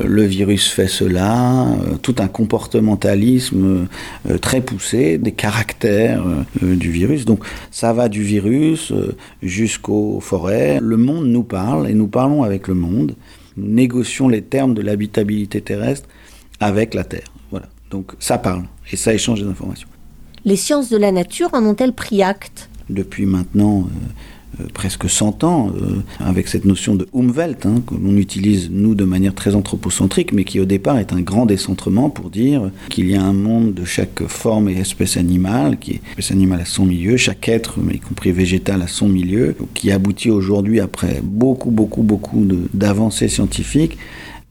le 0.03 0.23
virus 0.23 0.69
fait 0.69 0.87
cela, 0.87 1.67
tout 2.01 2.15
un 2.19 2.27
comportementalisme 2.27 3.87
très 4.41 4.61
poussé, 4.61 5.17
des 5.17 5.31
caractères 5.31 6.23
du 6.61 6.91
virus. 6.91 7.25
Donc 7.25 7.43
ça 7.71 7.93
va 7.93 8.09
du 8.09 8.23
virus 8.23 8.93
jusqu'aux 9.43 10.19
forêts. 10.19 10.79
Le 10.81 10.97
monde 10.97 11.27
nous 11.27 11.43
parle 11.43 11.89
et 11.89 11.93
nous 11.93 12.07
parlons 12.07 12.43
avec 12.43 12.67
le 12.67 12.73
monde. 12.73 13.15
Négocions 13.57 14.27
les 14.27 14.41
termes 14.41 14.73
de 14.73 14.81
l'habitabilité 14.81 15.61
terrestre 15.61 16.07
avec 16.59 16.93
la 16.93 17.03
Terre. 17.03 17.31
Voilà. 17.51 17.67
Donc 17.91 18.13
ça 18.19 18.37
parle 18.37 18.63
et 18.91 18.95
ça 18.95 19.13
échange 19.13 19.41
des 19.41 19.47
informations. 19.47 19.87
Les 20.45 20.55
sciences 20.55 20.89
de 20.89 20.97
la 20.97 21.11
nature 21.11 21.49
en 21.53 21.63
ont-elles 21.63 21.93
pris 21.93 22.23
acte? 22.23 22.69
Depuis 22.89 23.25
maintenant 23.25 23.81
euh, 23.81 24.61
euh, 24.61 24.67
presque 24.73 25.09
100 25.09 25.43
ans, 25.43 25.71
euh, 25.75 26.01
avec 26.19 26.47
cette 26.47 26.65
notion 26.65 26.95
de 26.95 27.07
Umwelt, 27.13 27.65
hein, 27.65 27.83
que 27.85 27.93
l'on 27.93 28.17
utilise 28.17 28.69
nous 28.71 28.95
de 28.95 29.03
manière 29.03 29.35
très 29.35 29.53
anthropocentrique, 29.53 30.33
mais 30.33 30.43
qui 30.43 30.59
au 30.59 30.65
départ 30.65 30.97
est 30.97 31.13
un 31.13 31.21
grand 31.21 31.45
décentrement 31.45 32.09
pour 32.09 32.29
dire 32.29 32.71
qu'il 32.89 33.11
y 33.11 33.15
a 33.15 33.21
un 33.21 33.33
monde 33.33 33.73
de 33.73 33.85
chaque 33.85 34.25
forme 34.27 34.69
et 34.69 34.79
espèce 34.79 35.17
animale, 35.17 35.77
qui 35.77 35.91
est 35.91 36.01
espèce 36.09 36.31
animale 36.31 36.61
à 36.61 36.65
son 36.65 36.85
milieu, 36.85 37.15
chaque 37.15 37.47
être, 37.47 37.77
y 37.93 37.99
compris 37.99 38.31
végétal, 38.31 38.81
à 38.81 38.87
son 38.87 39.07
milieu, 39.07 39.55
qui 39.75 39.91
aboutit 39.91 40.31
aujourd'hui, 40.31 40.79
après 40.79 41.21
beaucoup, 41.21 41.69
beaucoup, 41.69 42.01
beaucoup 42.01 42.47
d'avancées 42.73 43.27
scientifiques, 43.27 43.97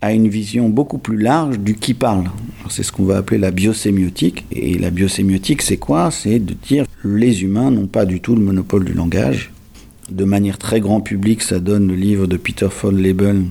à 0.01 0.13
une 0.13 0.29
vision 0.29 0.69
beaucoup 0.69 0.99
plus 0.99 1.19
large 1.19 1.59
du 1.59 1.75
qui 1.75 1.95
parle. 1.95 2.25
C'est 2.69 2.83
ce 2.83 2.93
qu'on 2.93 3.05
va 3.05 3.17
appeler 3.17 3.39
la 3.39 3.51
biosémiotique. 3.51 4.45
Et 4.53 4.79
la 4.79 4.91
biosémiotique, 4.91 5.63
c'est 5.63 5.77
quoi? 5.77 6.11
C'est 6.11 6.39
de 6.39 6.55
dire 6.55 6.85
les 7.05 7.43
humains 7.43 7.71
n'ont 7.71 7.87
pas 7.87 8.07
du 8.07 8.21
tout 8.21 8.35
le 8.35 8.43
monopole 8.43 8.85
du 8.85 8.93
langage. 8.93 9.53
De 10.11 10.25
manière 10.25 10.59
très 10.59 10.81
grand 10.81 11.01
public, 11.01 11.43
ça 11.43 11.59
donne 11.59 11.89
le 11.89 11.95
livre 11.95 12.27
de 12.27 12.37
Peter 12.37 12.69
von 12.71 12.93
Lebel, 12.93 13.45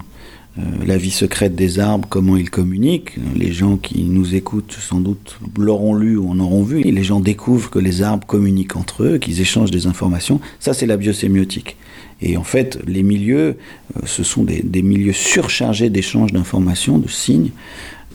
euh, 0.57 0.61
La 0.87 0.97
vie 0.97 1.11
secrète 1.11 1.55
des 1.55 1.79
arbres, 1.79 2.07
comment 2.09 2.37
ils 2.37 2.49
communiquent. 2.49 3.15
Les 3.35 3.51
gens 3.51 3.77
qui 3.77 4.03
nous 4.05 4.33
écoutent, 4.33 4.75
sans 4.79 5.01
doute, 5.01 5.39
l'auront 5.57 5.93
lu 5.93 6.17
ou 6.17 6.29
en 6.29 6.39
auront 6.39 6.63
vu. 6.63 6.81
Les 6.81 7.03
gens 7.03 7.19
découvrent 7.19 7.69
que 7.69 7.79
les 7.79 8.01
arbres 8.01 8.25
communiquent 8.25 8.75
entre 8.75 9.03
eux, 9.03 9.17
qu'ils 9.17 9.41
échangent 9.41 9.71
des 9.71 9.85
informations. 9.85 10.39
Ça, 10.59 10.73
c'est 10.73 10.87
la 10.87 10.97
biosémiotique. 10.97 11.77
Et 12.21 12.37
en 12.37 12.43
fait, 12.43 12.79
les 12.87 13.03
milieux, 13.03 13.57
euh, 13.95 14.01
ce 14.05 14.23
sont 14.23 14.43
des, 14.43 14.81
milieux 14.81 15.13
surchargés 15.13 15.89
d'échanges 15.89 16.33
d'informations, 16.33 16.97
de 16.97 17.07
signes. 17.07 17.51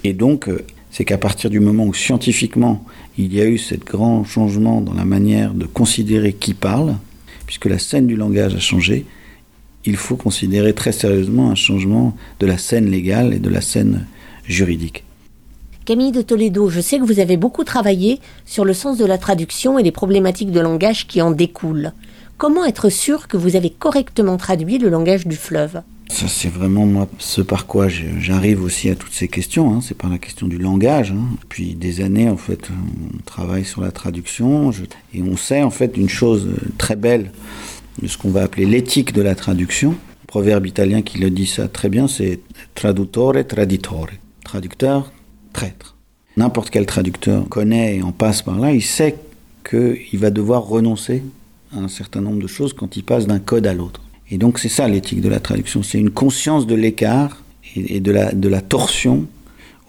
Et 0.04 0.12
donc, 0.12 0.48
euh, 0.48 0.64
c'est 0.90 1.04
qu'à 1.04 1.18
partir 1.18 1.50
du 1.50 1.60
moment 1.60 1.86
où 1.86 1.94
scientifiquement, 1.94 2.84
il 3.16 3.32
y 3.34 3.40
a 3.40 3.46
eu 3.46 3.58
ce 3.58 3.74
grand 3.74 4.24
changement 4.24 4.80
dans 4.80 4.94
la 4.94 5.04
manière 5.04 5.54
de 5.54 5.66
considérer 5.66 6.32
qui 6.32 6.54
parle, 6.54 6.96
puisque 7.46 7.66
la 7.66 7.78
scène 7.78 8.06
du 8.06 8.16
langage 8.16 8.54
a 8.54 8.60
changé, 8.60 9.06
il 9.84 9.96
faut 9.96 10.16
considérer 10.16 10.74
très 10.74 10.92
sérieusement 10.92 11.50
un 11.50 11.54
changement 11.54 12.16
de 12.40 12.46
la 12.46 12.58
scène 12.58 12.90
légale 12.90 13.34
et 13.34 13.38
de 13.38 13.48
la 13.48 13.60
scène 13.60 14.06
juridique. 14.44 15.04
Camille 15.84 16.12
de 16.12 16.22
Toledo, 16.22 16.68
je 16.68 16.80
sais 16.80 16.98
que 16.98 17.04
vous 17.04 17.18
avez 17.18 17.36
beaucoup 17.36 17.64
travaillé 17.64 18.20
sur 18.46 18.64
le 18.64 18.72
sens 18.72 18.98
de 18.98 19.04
la 19.04 19.18
traduction 19.18 19.78
et 19.78 19.82
les 19.82 19.90
problématiques 19.90 20.52
de 20.52 20.60
langage 20.60 21.08
qui 21.08 21.20
en 21.20 21.32
découlent. 21.32 21.92
Comment 22.38 22.64
être 22.64 22.88
sûr 22.88 23.28
que 23.28 23.36
vous 23.36 23.56
avez 23.56 23.70
correctement 23.70 24.36
traduit 24.36 24.78
le 24.78 24.88
langage 24.88 25.26
du 25.26 25.36
fleuve? 25.36 25.82
Ça, 26.12 26.28
c'est 26.28 26.48
vraiment 26.48 26.84
moi, 26.84 27.08
ce 27.18 27.40
par 27.40 27.66
quoi 27.66 27.88
j'arrive 27.88 28.62
aussi 28.62 28.90
à 28.90 28.94
toutes 28.94 29.14
ces 29.14 29.28
questions. 29.28 29.72
Hein. 29.72 29.80
C'est 29.80 29.96
par 29.96 30.10
la 30.10 30.18
question 30.18 30.46
du 30.46 30.58
langage. 30.58 31.12
Hein. 31.12 31.24
Depuis 31.40 31.74
des 31.74 32.02
années, 32.02 32.28
en 32.28 32.36
fait, 32.36 32.68
on 32.70 33.22
travaille 33.24 33.64
sur 33.64 33.80
la 33.80 33.92
traduction 33.92 34.70
et 35.14 35.22
on 35.22 35.36
sait 35.38 35.62
en 35.62 35.70
fait 35.70 35.96
une 35.96 36.10
chose 36.10 36.48
très 36.76 36.96
belle 36.96 37.30
de 38.02 38.08
ce 38.08 38.18
qu'on 38.18 38.30
va 38.30 38.42
appeler 38.42 38.66
l'éthique 38.66 39.14
de 39.14 39.22
la 39.22 39.34
traduction. 39.34 39.94
proverbe 40.26 40.66
italien 40.66 41.00
qui 41.00 41.18
le 41.18 41.30
dit 41.30 41.46
ça 41.46 41.68
très 41.68 41.88
bien, 41.88 42.08
c'est 42.08 42.40
traduttore 42.74 43.34
traditore. 43.48 44.08
Traducteur, 44.44 45.12
traître. 45.52 45.96
N'importe 46.36 46.70
quel 46.70 46.84
traducteur 46.84 47.48
connaît 47.48 47.96
et 47.96 48.02
en 48.02 48.12
passe 48.12 48.42
par 48.42 48.58
là, 48.58 48.72
il 48.72 48.82
sait 48.82 49.16
qu'il 49.68 50.18
va 50.18 50.30
devoir 50.30 50.64
renoncer 50.64 51.22
un 51.74 51.88
certain 51.88 52.20
nombre 52.20 52.42
de 52.42 52.46
choses 52.46 52.72
quand 52.72 52.96
il 52.96 53.04
passe 53.04 53.26
d'un 53.26 53.38
code 53.38 53.66
à 53.66 53.74
l'autre. 53.74 54.00
Et 54.30 54.38
donc 54.38 54.58
c'est 54.58 54.68
ça 54.68 54.88
l'éthique 54.88 55.20
de 55.20 55.28
la 55.28 55.40
traduction, 55.40 55.82
c'est 55.82 55.98
une 55.98 56.10
conscience 56.10 56.66
de 56.66 56.74
l'écart 56.74 57.42
et 57.76 58.00
de 58.00 58.12
la, 58.12 58.32
de 58.32 58.48
la 58.48 58.60
torsion 58.60 59.26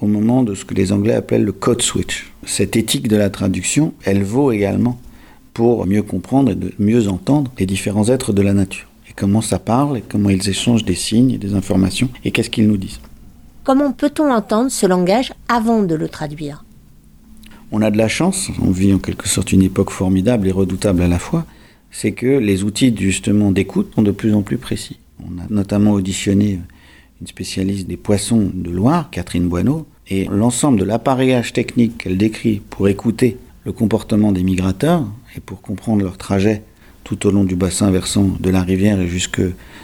au 0.01 0.07
moment 0.07 0.43
de 0.43 0.53
ce 0.53 0.65
que 0.65 0.73
les 0.73 0.91
Anglais 0.91 1.13
appellent 1.13 1.45
le 1.45 1.51
code 1.51 1.81
switch. 1.81 2.31
Cette 2.45 2.75
éthique 2.75 3.07
de 3.07 3.15
la 3.15 3.29
traduction, 3.29 3.93
elle 4.03 4.23
vaut 4.23 4.51
également 4.51 4.99
pour 5.53 5.85
mieux 5.85 6.03
comprendre 6.03 6.51
et 6.51 6.55
de 6.55 6.73
mieux 6.79 7.07
entendre 7.07 7.51
les 7.57 7.65
différents 7.65 8.09
êtres 8.09 8.33
de 8.33 8.41
la 8.41 8.53
nature. 8.53 8.87
Et 9.09 9.13
comment 9.15 9.41
ça 9.41 9.59
parle, 9.59 9.99
et 9.99 10.01
comment 10.01 10.29
ils 10.29 10.49
échangent 10.49 10.83
des 10.83 10.95
signes 10.95 11.31
et 11.31 11.37
des 11.37 11.53
informations, 11.53 12.09
et 12.25 12.31
qu'est-ce 12.31 12.49
qu'ils 12.49 12.67
nous 12.67 12.77
disent. 12.77 12.99
Comment 13.63 13.91
peut-on 13.93 14.29
entendre 14.31 14.71
ce 14.71 14.85
langage 14.85 15.31
avant 15.47 15.83
de 15.83 15.95
le 15.95 16.09
traduire? 16.09 16.65
On 17.71 17.81
a 17.81 17.89
de 17.89 17.97
la 17.97 18.07
chance, 18.07 18.49
on 18.61 18.71
vit 18.71 18.93
en 18.93 18.99
quelque 18.99 19.27
sorte 19.27 19.51
une 19.53 19.61
époque 19.61 19.89
formidable 19.89 20.47
et 20.47 20.51
redoutable 20.51 21.01
à 21.01 21.07
la 21.07 21.19
fois, 21.19 21.45
c'est 21.93 22.11
que 22.11 22.25
les 22.25 22.63
outils 22.63 22.93
justement 22.97 23.51
d'écoute 23.51 23.93
sont 23.95 24.01
de 24.01 24.11
plus 24.11 24.33
en 24.33 24.41
plus 24.41 24.57
précis. 24.57 24.97
On 25.23 25.39
a 25.39 25.45
notamment 25.49 25.91
auditionné 25.91 26.59
une 27.21 27.27
spécialiste 27.27 27.87
des 27.87 27.97
poissons 27.97 28.51
de 28.53 28.71
Loire, 28.71 29.09
Catherine 29.11 29.47
Boineau, 29.47 29.85
et 30.09 30.25
l'ensemble 30.25 30.79
de 30.79 30.83
l'appareillage 30.83 31.53
technique 31.53 31.99
qu'elle 31.99 32.17
décrit 32.17 32.61
pour 32.69 32.89
écouter 32.89 33.37
le 33.63 33.71
comportement 33.71 34.33
des 34.33 34.43
migrateurs 34.43 35.05
et 35.37 35.39
pour 35.39 35.61
comprendre 35.61 36.03
leur 36.03 36.17
trajet 36.17 36.63
tout 37.03 37.25
au 37.27 37.31
long 37.31 37.43
du 37.43 37.55
bassin 37.55 37.91
versant 37.91 38.27
de 38.39 38.49
la 38.49 38.63
rivière 38.63 38.99
et 38.99 39.07
jusque 39.07 39.41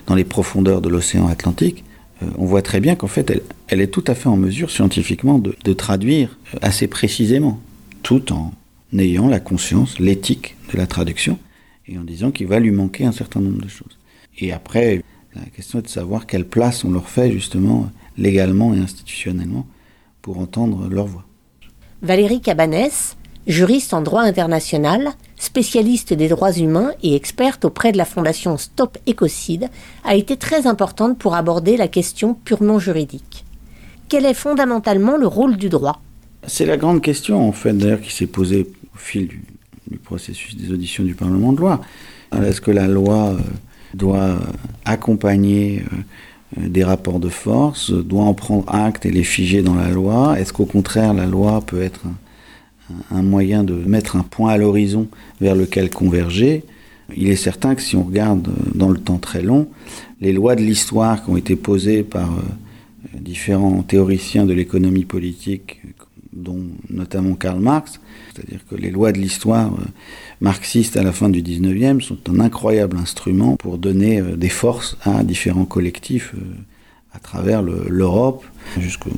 dans 0.07 0.15
les 0.15 0.23
profondeurs 0.23 0.81
de 0.81 0.89
l'océan 0.89 1.27
Atlantique, 1.27 1.83
euh, 2.23 2.25
on 2.37 2.45
voit 2.45 2.61
très 2.61 2.79
bien 2.79 2.95
qu'en 2.95 3.07
fait, 3.07 3.41
elle, 3.67 3.81
est 3.81 3.87
tout 3.87 4.03
à 4.07 4.15
fait 4.15 4.27
en 4.27 4.35
mesure 4.35 4.71
scientifiquement 4.71 5.37
de, 5.37 5.55
de 5.63 5.73
traduire 5.73 6.37
assez 6.61 6.87
précisément, 6.87 7.61
tout 8.03 8.33
en 8.33 8.51
ayant 8.97 9.27
la 9.27 9.39
conscience, 9.39 9.99
l'éthique 9.99 10.55
de 10.73 10.77
la 10.77 10.87
traduction, 10.87 11.37
et 11.89 11.97
en 11.97 12.03
disant 12.03 12.31
qu'il 12.31 12.47
va 12.47 12.59
lui 12.59 12.71
manquer 12.71 13.05
un 13.05 13.11
certain 13.11 13.39
nombre 13.39 13.61
de 13.61 13.67
choses. 13.67 13.97
Et 14.37 14.53
après, 14.53 15.03
la 15.35 15.41
question 15.45 15.79
est 15.79 15.83
de 15.83 15.87
savoir 15.87 16.27
quelle 16.27 16.47
place 16.47 16.85
on 16.85 16.91
leur 16.91 17.09
fait 17.09 17.31
justement 17.31 17.89
légalement 18.17 18.73
et 18.73 18.79
institutionnellement 18.79 19.65
pour 20.21 20.39
entendre 20.39 20.87
leur 20.89 21.07
voix. 21.07 21.25
Valérie 22.01 22.41
Cabanès, 22.41 23.17
juriste 23.47 23.93
en 23.93 24.01
droit 24.01 24.21
international, 24.21 25.09
spécialiste 25.37 26.13
des 26.13 26.27
droits 26.27 26.53
humains 26.53 26.91
et 27.03 27.15
experte 27.15 27.65
auprès 27.65 27.91
de 27.91 27.97
la 27.97 28.05
fondation 28.05 28.57
Stop 28.57 28.97
Écocide, 29.05 29.69
a 30.03 30.15
été 30.15 30.37
très 30.37 30.67
importante 30.67 31.17
pour 31.17 31.35
aborder 31.35 31.75
la 31.75 31.87
question 31.87 32.33
purement 32.33 32.79
juridique. 32.79 33.45
Quel 34.07 34.25
est 34.25 34.33
fondamentalement 34.33 35.17
le 35.17 35.27
rôle 35.27 35.57
du 35.57 35.69
droit? 35.69 36.01
C'est 36.47 36.65
la 36.65 36.77
grande 36.77 37.01
question 37.01 37.47
en 37.47 37.51
fait 37.51 37.73
d'ailleurs 37.73 38.01
qui 38.01 38.13
s'est 38.13 38.27
posée 38.27 38.67
au 38.93 38.97
fil 38.97 39.27
du, 39.27 39.43
processus 39.97 40.55
des 40.55 40.71
auditions 40.71 41.03
du 41.03 41.15
Parlement 41.15 41.53
de 41.53 41.59
loi. 41.59 41.81
Est-ce 42.33 42.61
que 42.61 42.71
la 42.71 42.87
loi 42.87 43.29
euh, 43.29 43.39
doit 43.93 44.37
accompagner 44.85 45.83
euh, 46.57 46.67
des 46.67 46.83
rapports 46.83 47.19
de 47.19 47.29
force, 47.29 47.91
doit 47.91 48.23
en 48.23 48.33
prendre 48.33 48.65
acte 48.73 49.05
et 49.05 49.11
les 49.11 49.23
figer 49.23 49.61
dans 49.61 49.75
la 49.75 49.89
loi? 49.89 50.39
Est-ce 50.39 50.53
qu'au 50.53 50.65
contraire 50.65 51.13
la 51.13 51.25
loi 51.25 51.61
peut 51.61 51.81
être 51.81 52.01
un 53.11 53.21
moyen 53.21 53.63
de 53.63 53.73
mettre 53.73 54.15
un 54.15 54.23
point 54.23 54.51
à 54.51 54.57
l'horizon 54.57 55.07
vers 55.41 55.55
lequel 55.55 55.89
converger? 55.89 56.63
Il 57.15 57.29
est 57.29 57.35
certain 57.35 57.75
que 57.75 57.81
si 57.81 57.95
on 57.95 58.03
regarde 58.03 58.47
dans 58.75 58.89
le 58.89 58.99
temps 58.99 59.17
très 59.17 59.41
long, 59.41 59.67
les 60.21 60.33
lois 60.33 60.55
de 60.55 60.61
l'histoire 60.61 61.23
qui 61.23 61.29
ont 61.29 61.37
été 61.37 61.55
posées 61.55 62.03
par 62.03 62.31
euh, 62.31 62.41
différents 63.19 63.81
théoriciens 63.83 64.45
de 64.45 64.53
l'économie 64.53 65.05
politique, 65.05 65.81
dont 66.33 66.61
notamment 66.89 67.35
Karl 67.35 67.59
Marx, 67.59 67.99
c'est-à-dire 68.33 68.59
que 68.69 68.75
les 68.75 68.91
lois 68.91 69.11
de 69.11 69.17
l'histoire 69.17 69.73
euh, 69.73 69.85
marxistes 70.41 70.97
à 70.97 71.03
la 71.03 71.11
fin 71.11 71.29
du 71.29 71.41
19e 71.41 72.01
sont 72.01 72.17
un 72.29 72.39
incroyable 72.39 72.97
instrument 72.97 73.55
pour 73.55 73.77
donner 73.77 74.21
euh, 74.21 74.35
des 74.35 74.49
forces 74.49 74.97
à 75.03 75.23
différents 75.23 75.65
collectifs 75.65 76.33
à 77.11 77.19
travers 77.19 77.63
l'Europe 77.63 78.45
jusqu'aux 78.79 79.09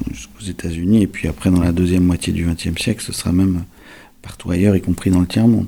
États-Unis 0.47 1.03
et 1.03 1.07
puis 1.07 1.27
après 1.27 1.51
dans 1.51 1.59
la 1.59 1.73
deuxième 1.73 2.05
moitié 2.05 2.31
du 2.31 2.45
XXe 2.45 2.81
siècle, 2.81 3.03
ce 3.03 3.11
sera 3.11 3.33
même 3.33 3.63
partout 4.21 4.51
ailleurs, 4.51 4.75
y 4.75 4.81
compris 4.81 5.09
dans 5.09 5.19
le 5.19 5.27
tiers-monde. 5.27 5.67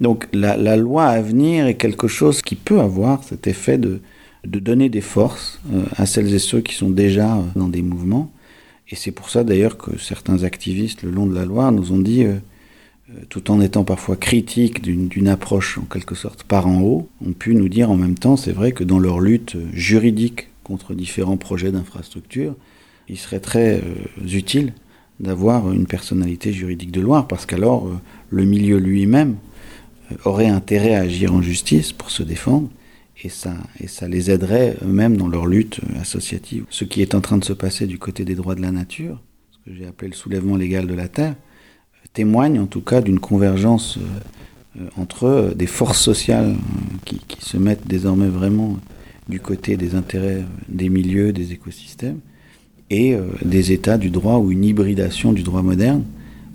Donc 0.00 0.28
la, 0.32 0.76
loi 0.76 1.06
à 1.06 1.20
venir 1.20 1.66
est 1.66 1.74
quelque 1.74 2.06
chose 2.06 2.42
qui 2.42 2.54
peut 2.54 2.80
avoir 2.80 3.24
cet 3.24 3.46
effet 3.46 3.78
de, 3.78 4.00
donner 4.44 4.88
des 4.88 5.00
forces 5.00 5.60
euh, 5.72 5.82
à 5.96 6.06
celles 6.06 6.32
et 6.32 6.38
ceux 6.38 6.60
qui 6.60 6.74
sont 6.74 6.90
déjà 6.90 7.36
euh, 7.36 7.42
dans 7.56 7.68
des 7.68 7.82
mouvements. 7.82 8.30
Et 8.90 8.96
c'est 8.96 9.12
pour 9.12 9.30
ça 9.30 9.44
d'ailleurs 9.44 9.76
que 9.76 9.98
certains 9.98 10.44
activistes 10.44 11.02
le 11.02 11.10
long 11.10 11.26
de 11.26 11.34
la 11.34 11.44
loi 11.44 11.70
nous 11.70 11.92
ont 11.92 11.98
dit, 11.98 12.24
euh, 12.24 12.38
tout 13.28 13.50
en 13.50 13.60
étant 13.60 13.84
parfois 13.84 14.16
critiques 14.16 14.82
d'une 14.82 15.28
approche 15.28 15.78
en 15.78 15.82
quelque 15.82 16.14
sorte 16.14 16.42
par 16.42 16.66
en 16.66 16.80
haut, 16.80 17.08
ont 17.24 17.32
pu 17.32 17.54
nous 17.54 17.68
dire 17.68 17.90
en 17.90 17.96
même 17.96 18.18
temps, 18.18 18.36
c'est 18.36 18.52
vrai 18.52 18.72
que 18.72 18.84
dans 18.84 18.98
leur 18.98 19.20
lutte 19.20 19.56
juridique 19.72 20.48
contre 20.64 20.94
différents 20.94 21.36
projets 21.36 21.72
d'infrastructure, 21.72 22.54
il 23.08 23.18
serait 23.18 23.40
très 23.40 23.78
euh, 23.78 24.26
utile 24.26 24.72
d'avoir 25.20 25.72
une 25.72 25.86
personnalité 25.86 26.52
juridique 26.52 26.92
de 26.92 27.00
Loire, 27.00 27.26
parce 27.26 27.46
qu'alors 27.46 27.86
euh, 27.86 27.98
le 28.30 28.44
milieu 28.44 28.76
lui-même 28.78 29.36
euh, 30.12 30.16
aurait 30.24 30.48
intérêt 30.48 30.94
à 30.94 31.00
agir 31.00 31.34
en 31.34 31.42
justice 31.42 31.92
pour 31.92 32.10
se 32.10 32.22
défendre, 32.22 32.68
et 33.22 33.28
ça, 33.28 33.56
les 34.08 34.30
aiderait 34.30 34.76
eux-mêmes 34.82 35.16
dans 35.16 35.28
leur 35.28 35.46
lutte 35.46 35.80
associative. 36.00 36.64
Ce 36.70 36.84
qui 36.84 37.02
est 37.02 37.14
en 37.14 37.20
train 37.20 37.38
de 37.38 37.44
se 37.44 37.52
passer 37.52 37.86
du 37.86 37.98
côté 37.98 38.24
des 38.24 38.34
droits 38.34 38.54
de 38.54 38.62
la 38.62 38.70
nature, 38.70 39.20
ce 39.50 39.58
que 39.58 39.76
j'ai 39.76 39.86
appelé 39.86 40.10
le 40.10 40.16
soulèvement 40.16 40.56
légal 40.56 40.86
de 40.86 40.94
la 40.94 41.08
terre, 41.08 41.34
témoigne 42.12 42.58
en 42.58 42.66
tout 42.66 42.80
cas 42.80 43.00
d'une 43.00 43.20
convergence 43.20 43.98
entre 44.96 45.52
des 45.54 45.66
forces 45.66 46.00
sociales 46.00 46.56
qui, 47.04 47.20
se 47.40 47.56
mettent 47.56 47.86
désormais 47.86 48.28
vraiment 48.28 48.78
du 49.28 49.40
côté 49.40 49.76
des 49.76 49.94
intérêts 49.94 50.44
des 50.68 50.88
milieux, 50.88 51.32
des 51.32 51.52
écosystèmes, 51.52 52.20
et 52.90 53.14
euh, 53.14 53.22
des 53.44 53.72
États 53.72 53.98
du 53.98 54.10
droit 54.10 54.38
ou 54.38 54.50
une 54.50 54.64
hybridation 54.64 55.32
du 55.32 55.42
droit 55.42 55.62
moderne 55.62 56.04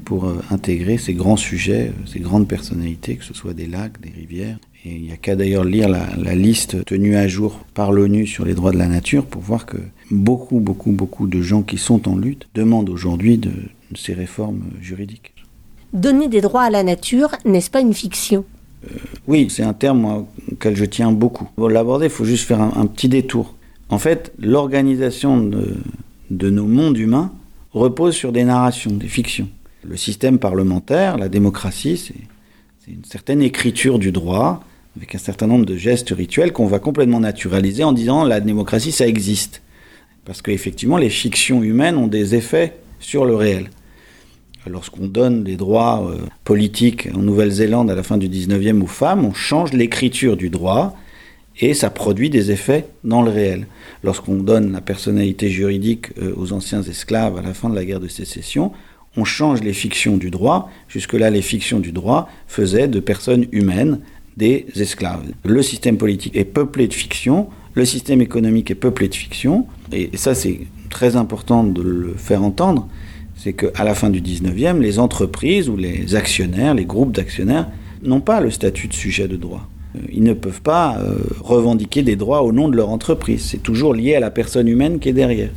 pour 0.04 0.26
euh, 0.26 0.42
intégrer 0.52 0.98
ces 0.98 1.14
grands 1.14 1.38
sujets, 1.38 1.92
ces 2.06 2.20
grandes 2.20 2.48
personnalités, 2.48 3.16
que 3.16 3.24
ce 3.24 3.34
soit 3.34 3.54
des 3.54 3.66
lacs, 3.66 4.00
des 4.02 4.10
rivières. 4.10 4.58
Et 4.86 4.96
il 4.96 5.02
n'y 5.04 5.12
a 5.12 5.18
qu'à 5.18 5.36
d'ailleurs 5.36 5.64
lire 5.64 5.88
la, 5.88 6.08
la, 6.18 6.36
liste 6.36 6.84
tenue 6.86 7.16
à 7.16 7.28
jour 7.28 7.60
par 7.74 7.92
l'ONU 7.92 8.28
sur 8.28 8.44
les 8.44 8.54
droits 8.54 8.72
de 8.72 8.78
la 8.78 8.88
nature 8.88 9.26
pour 9.26 9.42
voir 9.42 9.66
que 9.66 9.78
beaucoup, 10.12 10.60
beaucoup, 10.60 10.92
beaucoup 10.92 11.28
de 11.28 11.42
gens 11.42 11.62
qui 11.62 11.78
sont 11.78 12.10
en 12.10 12.18
lutte 12.18 12.48
demandent 12.54 12.90
aujourd'hui 12.90 13.38
de, 13.38 13.50
de 13.50 13.98
ces 13.98 14.14
réformes 14.14 14.64
juridiques. 14.82 15.34
Donner 15.94 16.28
des 16.28 16.42
droits 16.42 16.64
à 16.64 16.70
la 16.70 16.84
nature, 16.84 17.30
n'est-ce 17.46 17.72
pas 17.72 17.80
une 17.80 17.94
fiction? 17.94 18.44
Euh, 18.86 18.96
oui, 19.28 19.48
c'est 19.50 19.64
un 19.64 19.74
terme 19.74 20.26
auquel 20.52 20.76
je 20.76 20.86
tiens 20.86 21.12
beaucoup. 21.12 21.48
Pour 21.56 21.70
l'aborder, 21.70 22.08
il 22.08 22.12
faut 22.12 22.26
juste 22.26 22.46
faire 22.46 22.62
un, 22.62 22.86
petit 22.88 23.08
détour. 23.08 23.56
En 23.90 24.00
fait, 24.00 24.34
l'organisation 24.40 25.38
de, 25.38 25.78
de 26.30 26.50
nos 26.50 26.66
mondes 26.66 26.98
humains 26.98 27.32
repose 27.72 28.16
sur 28.16 28.32
des 28.32 28.44
narrations, 28.44 28.92
des 28.92 29.08
fictions. 29.08 29.48
Le 29.84 29.98
système 29.98 30.40
parlementaire, 30.40 31.18
la 31.18 31.30
démocratie, 31.30 31.98
c'est 31.98 32.92
une 32.92 33.06
certaine 33.06 33.42
écriture 33.42 34.00
du 34.00 34.12
droit, 34.12 34.64
avec 34.96 35.16
un 35.16 35.20
certain 35.20 35.48
nombre 35.48 35.66
de 35.66 35.76
gestes 35.76 36.12
rituels 36.12 36.54
qu'on 36.54 36.68
va 36.68 36.80
complètement 36.80 37.20
naturaliser 37.20 37.84
en 37.84 37.92
disant 37.92 38.24
la 38.24 38.40
démocratie, 38.40 38.92
ça 38.92 39.08
existe. 39.08 39.62
Parce 40.26 40.42
qu'effectivement, 40.42 40.98
les 40.98 41.10
fictions 41.10 41.64
humaines 41.64 41.98
ont 41.98 42.08
des 42.08 42.36
effets 42.36 42.78
sur 43.00 43.26
le 43.26 43.36
réel 43.36 43.70
lorsqu'on 44.70 45.08
donne 45.08 45.44
des 45.44 45.56
droits 45.56 46.10
euh, 46.10 46.18
politiques 46.44 47.10
en 47.14 47.20
Nouvelle-Zélande 47.20 47.90
à 47.90 47.96
la 47.96 48.04
fin 48.04 48.18
du 48.18 48.30
19e 48.30 48.82
aux 48.82 48.88
femmes, 48.88 49.26
on 49.26 49.34
change 49.34 49.74
l'écriture 49.74 50.38
du 50.38 50.50
droit 50.50 50.96
et 51.60 51.74
ça 51.74 51.90
produit 51.90 52.30
des 52.30 52.52
effets 52.52 52.88
dans 53.04 53.22
le 53.22 53.30
réel. 53.30 53.68
Lorsqu'on 54.04 54.36
donne 54.36 54.72
la 54.72 54.82
personnalité 54.82 55.50
juridique 55.50 56.08
euh, 56.22 56.34
aux 56.36 56.54
anciens 56.54 56.82
esclaves 56.82 57.38
à 57.38 57.42
la 57.42 57.54
fin 57.54 57.70
de 57.70 57.76
la 57.76 57.86
guerre 57.86 58.00
de 58.00 58.08
sécession, 58.08 58.72
on 59.18 59.24
change 59.24 59.62
les 59.62 59.74
fictions 59.74 60.18
du 60.18 60.32
droit. 60.32 60.72
Jusque-là, 60.88 61.30
les 61.30 61.42
fictions 61.42 61.80
du 61.80 61.92
droit 61.92 62.30
faisaient 62.48 62.88
de 62.88 63.00
personnes 63.00 63.46
humaines 63.52 64.00
des 64.38 64.66
esclaves. 64.76 65.24
Le 65.46 65.62
système 65.62 65.98
politique 65.98 66.36
est 66.36 66.46
peuplé 66.46 66.88
de 66.88 66.94
fictions, 66.94 67.48
le 67.76 67.86
système 67.86 68.22
économique 68.22 68.72
est 68.72 68.76
peuplé 68.76 69.08
de 69.08 69.16
fictions, 69.16 69.68
et 69.92 70.10
ça 70.16 70.34
c'est 70.34 70.62
très 70.90 71.16
important 71.16 71.64
de 71.64 71.82
le 71.82 72.14
faire 72.18 72.44
entendre, 72.44 72.88
c'est 73.36 73.54
qu'à 73.54 73.84
la 73.84 73.94
fin 73.94 74.10
du 74.10 74.22
19e, 74.22 74.80
les 74.80 75.00
entreprises 75.00 75.70
ou 75.70 75.78
les 75.78 76.16
actionnaires, 76.16 76.74
les 76.74 76.86
groupes 76.86 77.12
d'actionnaires, 77.12 77.68
n'ont 78.04 78.22
pas 78.22 78.42
le 78.42 78.52
statut 78.52 78.88
de 78.88 78.94
sujet 78.94 79.28
de 79.28 79.36
droit. 79.36 79.68
Euh, 79.96 80.00
ils 80.12 80.24
ne 80.24 80.34
peuvent 80.34 80.62
pas 80.62 80.98
euh, 80.98 81.18
revendiquer 81.42 82.04
des 82.04 82.16
droits 82.16 82.44
au 82.44 82.52
nom 82.52 82.70
de 82.70 82.76
leur 82.76 82.90
entreprise. 82.90 83.44
C'est 83.46 83.64
toujours 83.64 83.94
lié 83.94 84.16
à 84.16 84.20
la 84.20 84.32
personne 84.32 84.68
humaine 84.68 85.00
qui 85.00 85.10
est 85.10 85.14
derrière. 85.14 85.50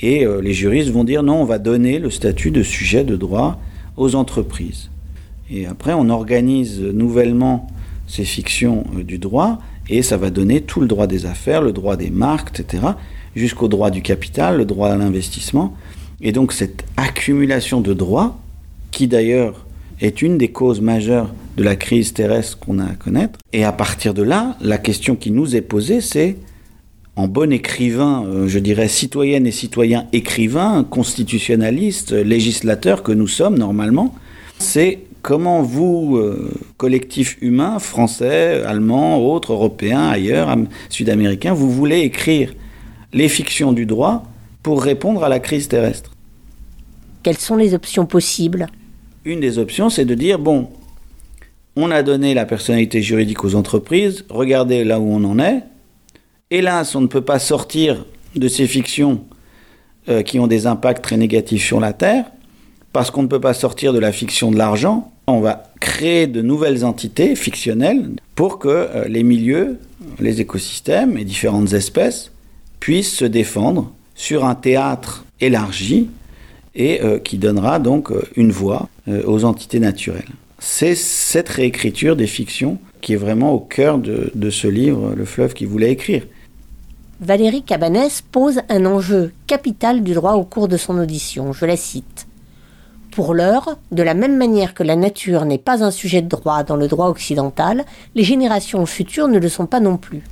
Et 0.00 0.24
euh, 0.24 0.40
les 0.40 0.54
juristes 0.54 0.90
vont 0.90 1.04
dire 1.04 1.22
non, 1.22 1.42
on 1.42 1.44
va 1.44 1.58
donner 1.58 1.98
le 1.98 2.10
statut 2.10 2.50
de 2.50 2.62
sujet 2.62 3.04
de 3.04 3.16
droit 3.16 3.60
aux 3.96 4.14
entreprises. 4.14 4.90
Et 5.50 5.66
après, 5.66 5.92
on 5.92 6.08
organise 6.08 6.80
nouvellement 6.80 7.66
ces 8.06 8.24
fictions 8.24 8.84
du 9.04 9.18
droit 9.18 9.60
et 9.88 10.02
ça 10.02 10.16
va 10.16 10.30
donner 10.30 10.60
tout 10.60 10.80
le 10.80 10.86
droit 10.86 11.06
des 11.06 11.26
affaires, 11.26 11.62
le 11.62 11.72
droit 11.72 11.96
des 11.96 12.10
marques, 12.10 12.60
etc., 12.60 12.84
jusqu'au 13.34 13.68
droit 13.68 13.90
du 13.90 14.02
capital, 14.02 14.56
le 14.56 14.64
droit 14.64 14.88
à 14.88 14.96
l'investissement. 14.96 15.76
Et 16.20 16.32
donc 16.32 16.52
cette 16.52 16.84
accumulation 16.96 17.80
de 17.80 17.92
droits, 17.92 18.38
qui 18.90 19.06
d'ailleurs 19.06 19.66
est 20.00 20.22
une 20.22 20.38
des 20.38 20.50
causes 20.50 20.80
majeures 20.80 21.32
de 21.56 21.62
la 21.62 21.76
crise 21.76 22.12
terrestre 22.12 22.58
qu'on 22.58 22.78
a 22.78 22.84
à 22.84 22.94
connaître, 22.94 23.38
et 23.52 23.64
à 23.64 23.72
partir 23.72 24.14
de 24.14 24.22
là, 24.22 24.56
la 24.60 24.78
question 24.78 25.16
qui 25.16 25.30
nous 25.30 25.56
est 25.56 25.60
posée, 25.60 26.00
c'est 26.00 26.36
en 27.16 27.28
bon 27.28 27.52
écrivain, 27.52 28.24
euh, 28.24 28.48
je 28.48 28.58
dirais 28.58 28.88
citoyenne 28.88 29.46
et 29.46 29.52
citoyen 29.52 30.06
écrivain, 30.12 30.84
constitutionnaliste, 30.88 32.12
législateur 32.12 33.02
que 33.02 33.12
nous 33.12 33.28
sommes 33.28 33.58
normalement, 33.58 34.14
c'est 34.58 35.00
comment 35.22 35.62
vous, 35.62 36.16
euh, 36.16 36.50
collectif 36.76 37.36
humain, 37.40 37.78
français, 37.78 38.62
allemand, 38.64 39.18
autres, 39.18 39.52
européens, 39.52 40.08
ailleurs, 40.08 40.54
sud-américains, 40.88 41.52
vous 41.52 41.70
voulez 41.70 42.00
écrire 42.00 42.54
les 43.12 43.28
fictions 43.28 43.72
du 43.72 43.86
droit 43.86 44.24
pour 44.62 44.82
répondre 44.82 45.24
à 45.24 45.28
la 45.28 45.40
crise 45.40 45.68
terrestre? 45.68 46.12
Quelles 47.22 47.38
sont 47.38 47.56
les 47.56 47.74
options 47.74 48.06
possibles? 48.06 48.66
Une 49.24 49.40
des 49.40 49.58
options, 49.58 49.90
c'est 49.90 50.06
de 50.06 50.14
dire, 50.14 50.38
bon, 50.38 50.68
on 51.76 51.90
a 51.90 52.02
donné 52.02 52.34
la 52.34 52.46
personnalité 52.46 53.02
juridique 53.02 53.44
aux 53.44 53.54
entreprises, 53.54 54.24
regardez 54.30 54.84
là 54.84 55.00
où 55.00 55.12
on 55.12 55.24
en 55.24 55.38
est. 55.38 55.62
Hélas, 56.52 56.96
on 56.96 57.00
ne 57.00 57.06
peut 57.06 57.20
pas 57.20 57.38
sortir 57.38 58.04
de 58.34 58.48
ces 58.48 58.66
fictions 58.66 59.22
euh, 60.08 60.22
qui 60.22 60.40
ont 60.40 60.48
des 60.48 60.66
impacts 60.66 61.00
très 61.00 61.16
négatifs 61.16 61.64
sur 61.64 61.78
la 61.78 61.92
Terre, 61.92 62.24
parce 62.92 63.12
qu'on 63.12 63.22
ne 63.22 63.28
peut 63.28 63.40
pas 63.40 63.54
sortir 63.54 63.92
de 63.92 64.00
la 64.00 64.10
fiction 64.10 64.50
de 64.50 64.58
l'argent. 64.58 65.12
On 65.28 65.38
va 65.38 65.62
créer 65.78 66.26
de 66.26 66.42
nouvelles 66.42 66.84
entités 66.84 67.36
fictionnelles 67.36 68.10
pour 68.34 68.58
que 68.58 68.68
euh, 68.68 69.04
les 69.06 69.22
milieux, 69.22 69.78
les 70.18 70.40
écosystèmes 70.40 71.16
et 71.16 71.24
différentes 71.24 71.72
espèces 71.72 72.32
puissent 72.80 73.14
se 73.14 73.24
défendre 73.24 73.92
sur 74.16 74.44
un 74.44 74.56
théâtre 74.56 75.24
élargi 75.40 76.08
et 76.74 77.00
euh, 77.02 77.20
qui 77.20 77.38
donnera 77.38 77.78
donc 77.78 78.10
une 78.34 78.50
voix 78.50 78.88
aux 79.24 79.44
entités 79.44 79.78
naturelles 79.78 80.28
c'est 80.60 80.94
cette 80.94 81.48
réécriture 81.48 82.14
des 82.14 82.26
fictions 82.26 82.78
qui 83.00 83.14
est 83.14 83.16
vraiment 83.16 83.52
au 83.52 83.58
cœur 83.58 83.98
de, 83.98 84.50
ce 84.50 84.68
livre, 84.68 85.14
Le 85.16 85.24
fleuve 85.24 85.54
qui 85.54 85.64
voulait 85.64 85.90
écrire. 85.90 86.26
Valérie 87.20 87.62
Cabanès 87.62 88.22
pose 88.22 88.62
un 88.70 88.86
enjeu 88.86 89.34
capital 89.46 90.02
du 90.02 90.14
droit 90.14 90.32
au 90.32 90.44
cours 90.44 90.68
de 90.68 90.78
son 90.78 90.96
audition. 90.96 91.52
Je 91.52 91.66
la 91.66 91.76
cite. 91.76 92.26
Pour 93.12 93.34
l'heure, 93.34 93.76
de 93.92 94.02
la 94.02 94.14
même 94.14 94.38
manière 94.38 94.72
que 94.72 94.82
la 94.82 94.96
nature 94.96 95.44
n'est 95.44 95.58
pas 95.58 95.84
un 95.84 95.90
sujet 95.90 96.22
de 96.22 96.28
droit 96.28 96.62
dans 96.62 96.76
le 96.76 96.88
droit 96.88 97.08
occidental, 97.08 97.84
les 98.14 98.24
générations 98.24 98.86
futures 98.86 99.28
ne 99.28 99.38
le 99.38 99.50
sont 99.50 99.66
pas 99.66 99.80
non 99.80 99.98
plus. 99.98 100.22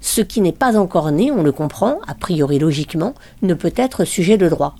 Ce 0.00 0.22
qui 0.22 0.40
n'est 0.40 0.52
pas 0.52 0.78
encore 0.78 1.10
né, 1.10 1.30
on 1.30 1.42
le 1.42 1.52
comprend, 1.52 1.98
a 2.06 2.14
priori 2.14 2.58
logiquement, 2.58 3.12
ne 3.42 3.52
peut 3.52 3.74
être 3.76 4.06
sujet 4.06 4.38
de 4.38 4.48
droit. 4.48 4.74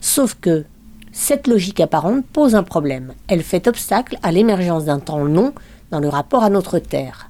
Sauf 0.00 0.34
que, 0.40 0.64
cette 1.12 1.46
logique 1.46 1.80
apparente 1.80 2.24
pose 2.24 2.54
un 2.54 2.62
problème. 2.62 3.12
Elle 3.28 3.42
fait 3.42 3.68
obstacle 3.68 4.16
à 4.22 4.32
l'émergence 4.32 4.86
d'un 4.86 5.00
temps 5.00 5.24
long 5.24 5.52
dans 5.90 6.00
le 6.00 6.08
rapport 6.08 6.42
à 6.42 6.48
notre 6.48 6.78
Terre. 6.78 7.28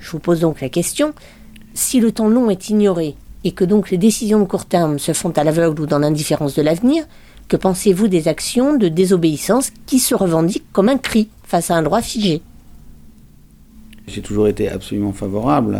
Je 0.00 0.10
vous 0.10 0.18
pose 0.18 0.40
donc 0.40 0.60
la 0.60 0.68
question, 0.68 1.14
si 1.78 2.00
le 2.00 2.10
temps 2.12 2.28
long 2.28 2.50
est 2.50 2.70
ignoré 2.70 3.14
et 3.44 3.52
que 3.52 3.64
donc 3.64 3.90
les 3.90 3.98
décisions 3.98 4.40
de 4.40 4.44
court 4.44 4.66
terme 4.66 4.98
se 4.98 5.12
font 5.12 5.30
à 5.30 5.44
l'aveugle 5.44 5.82
ou 5.82 5.86
dans 5.86 6.00
l'indifférence 6.00 6.54
de 6.56 6.62
l'avenir, 6.62 7.04
que 7.46 7.56
pensez-vous 7.56 8.08
des 8.08 8.26
actions 8.26 8.76
de 8.76 8.88
désobéissance 8.88 9.70
qui 9.86 10.00
se 10.00 10.14
revendiquent 10.14 10.70
comme 10.72 10.88
un 10.88 10.98
cri 10.98 11.28
face 11.44 11.70
à 11.70 11.76
un 11.76 11.82
droit 11.82 12.02
figé? 12.02 12.42
J'ai 14.08 14.22
toujours 14.22 14.48
été 14.48 14.68
absolument 14.68 15.12
favorable 15.12 15.78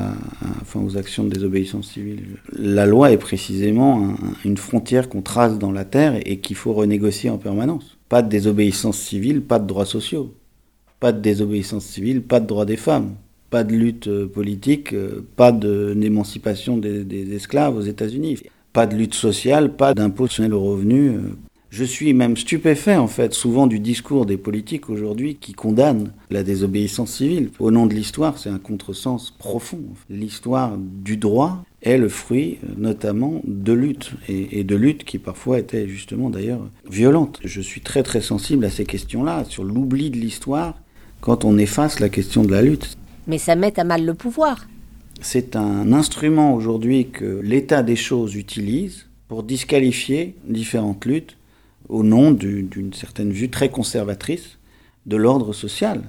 aux 0.75 0.97
actions 0.97 1.25
de 1.25 1.31
désobéissance 1.31 1.89
civile. 1.89 2.37
La 2.53 2.87
loi 2.87 3.11
est 3.11 3.19
précisément 3.19 4.15
une 4.45 4.57
frontière 4.57 5.09
qu'on 5.09 5.23
trace 5.23 5.59
dans 5.59 5.73
la 5.73 5.85
terre 5.85 6.21
et 6.25 6.39
qu'il 6.39 6.55
faut 6.55 6.75
renégocier 6.75 7.29
en 7.29 7.39
permanence. 7.39 7.97
Pas 8.09 8.23
de 8.23 8.29
désobéissance 8.29 8.99
civile, 8.99 9.43
pas 9.43 9.59
de 9.59 9.67
droits 9.67 9.87
sociaux. 9.87 10.35
Pas 11.01 11.11
de 11.13 11.21
désobéissance 11.21 11.85
civile, 11.85 12.23
pas 12.23 12.39
de 12.39 12.47
droits 12.47 12.67
des 12.67 12.77
femmes. 12.77 13.15
Pas 13.51 13.65
de 13.65 13.73
lutte 13.73 14.09
euh, 14.09 14.27
politique, 14.27 14.93
euh, 14.93 15.27
pas 15.37 15.53
d'émancipation 15.53 16.77
des, 16.77 17.35
esclaves 17.35 17.77
aux 17.77 17.83
États-Unis. 17.83 18.39
Pas 18.73 18.87
de 18.87 18.95
lutte 18.95 19.15
sociale, 19.15 19.75
pas 19.75 19.95
d'impôt 19.95 20.27
sur 20.27 20.47
le 20.47 20.57
revenu, 20.57 21.09
euh, 21.09 21.21
je 21.71 21.85
suis 21.85 22.15
même 22.15 22.37
stupéfait, 22.37 22.97
en 22.97 23.09
fait, 23.09 23.35
souvent 23.35 23.67
du 23.67 23.79
discours 23.79 24.25
des 24.25 24.39
politiques 24.39 24.89
aujourd'hui 24.89 25.37
qui 25.37 25.53
condamnent 25.53 26.13
la 26.31 26.43
désobéissance 26.43 27.17
civile. 27.17 27.51
Au 27.59 27.71
nom 27.71 27.85
de 27.85 27.93
l'histoire, 27.93 28.39
c'est 28.39 28.49
un 28.49 28.59
contresens 28.59 29.31
profond. 29.39 29.83
L'histoire 30.09 30.79
du 30.79 31.19
droit 31.19 31.63
est 31.83 31.99
le 31.99 32.09
fruit, 32.09 32.59
notamment, 32.79 33.43
de 33.45 33.73
luttes, 33.75 34.13
et, 34.29 34.65
de 34.65 34.77
luttes 34.77 35.05
qui 35.05 35.19
parfois 35.19 35.59
étaient 35.59 35.89
justement 35.89 36.31
d'ailleurs 36.31 36.67
violentes. 36.91 37.39
Je 37.45 37.61
suis 37.61 37.83
très 37.83 38.03
très 38.03 38.23
sensible 38.23 38.65
à 38.65 38.71
ces 38.71 38.87
questions-là, 38.87 39.45
sur 39.45 39.63
l'oubli 39.63 40.09
de 40.09 40.17
l'histoire, 40.17 40.75
quand 41.21 41.45
on 41.45 41.59
efface 41.59 42.01
la 42.01 42.09
question 42.09 42.45
de 42.45 42.51
la 42.51 42.63
lutte. 42.63 42.98
Mais 43.29 43.39
ça 43.39 43.55
met 43.55 43.79
à 43.79 43.85
mal 43.85 44.05
le 44.05 44.15
pouvoir. 44.15 44.67
C'est 45.21 45.57
un 45.57 45.93
instrument 45.93 46.55
aujourd'hui 46.55 47.09
que 47.09 47.41
l'état 47.43 47.83
des 47.83 47.97
choses 47.97 48.35
utilise 48.35 49.07
pour 49.29 49.43
disqualifier 49.43 50.35
différentes 50.45 51.05
luttes 51.05 51.37
au 51.89 52.03
nom 52.03 52.31
d'une 52.33 52.93
certaine 52.93 53.31
vue 53.31 53.49
très 53.49 53.69
conservatrice 53.69 54.59
de 55.07 55.17
l'ordre 55.17 55.53
social. 55.53 56.03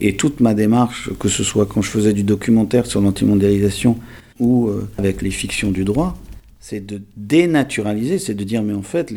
Et 0.00 0.16
toute 0.16 0.40
ma 0.40 0.54
démarche, 0.54 1.10
que 1.18 1.28
ce 1.28 1.44
soit 1.44 1.66
quand 1.66 1.82
je 1.82 1.90
faisais 1.90 2.12
du 2.12 2.24
documentaire 2.24 2.86
sur 2.86 3.00
l'antimondialisation 3.00 3.98
ou 4.40 4.68
euh, 4.68 4.88
avec 4.98 5.22
les 5.22 5.30
fictions 5.30 5.70
du 5.70 5.84
droit, 5.84 6.16
c'est 6.58 6.84
de 6.84 7.02
dénaturaliser, 7.16 8.18
c'est 8.18 8.34
de 8.34 8.42
dire 8.42 8.62
mais 8.62 8.72
en 8.72 8.82
fait 8.82 9.12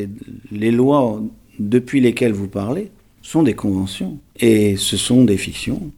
les, 0.51 0.71
lois 0.71 1.21
depuis 1.59 2.01
lesquelles 2.01 2.33
vous 2.33 2.47
parlez 2.47 2.91
sont 3.21 3.41
des 3.41 3.53
conventions 3.53 4.19
et 4.39 4.75
ce 4.75 4.97
sont 4.97 5.23
des 5.23 5.37
fictions 5.37 5.91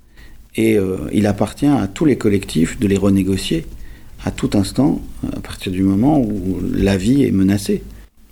et 0.56 0.78
euh, 0.78 0.98
il 1.14 1.28
appartient 1.28 1.66
à 1.66 1.88
tous 1.88 2.06
les 2.06 2.18
collectifs 2.18 2.80
de 2.80 2.88
les 2.88 2.98
renégocier 2.98 3.66
à 4.26 4.32
tout 4.32 4.50
instant 4.54 5.02
à 5.32 5.40
partir 5.40 5.72
du 5.72 5.84
moment 5.84 6.20
où 6.20 6.60
la 6.74 6.98
vie 6.98 7.24
est 7.24 7.32
menacée. 7.32 7.84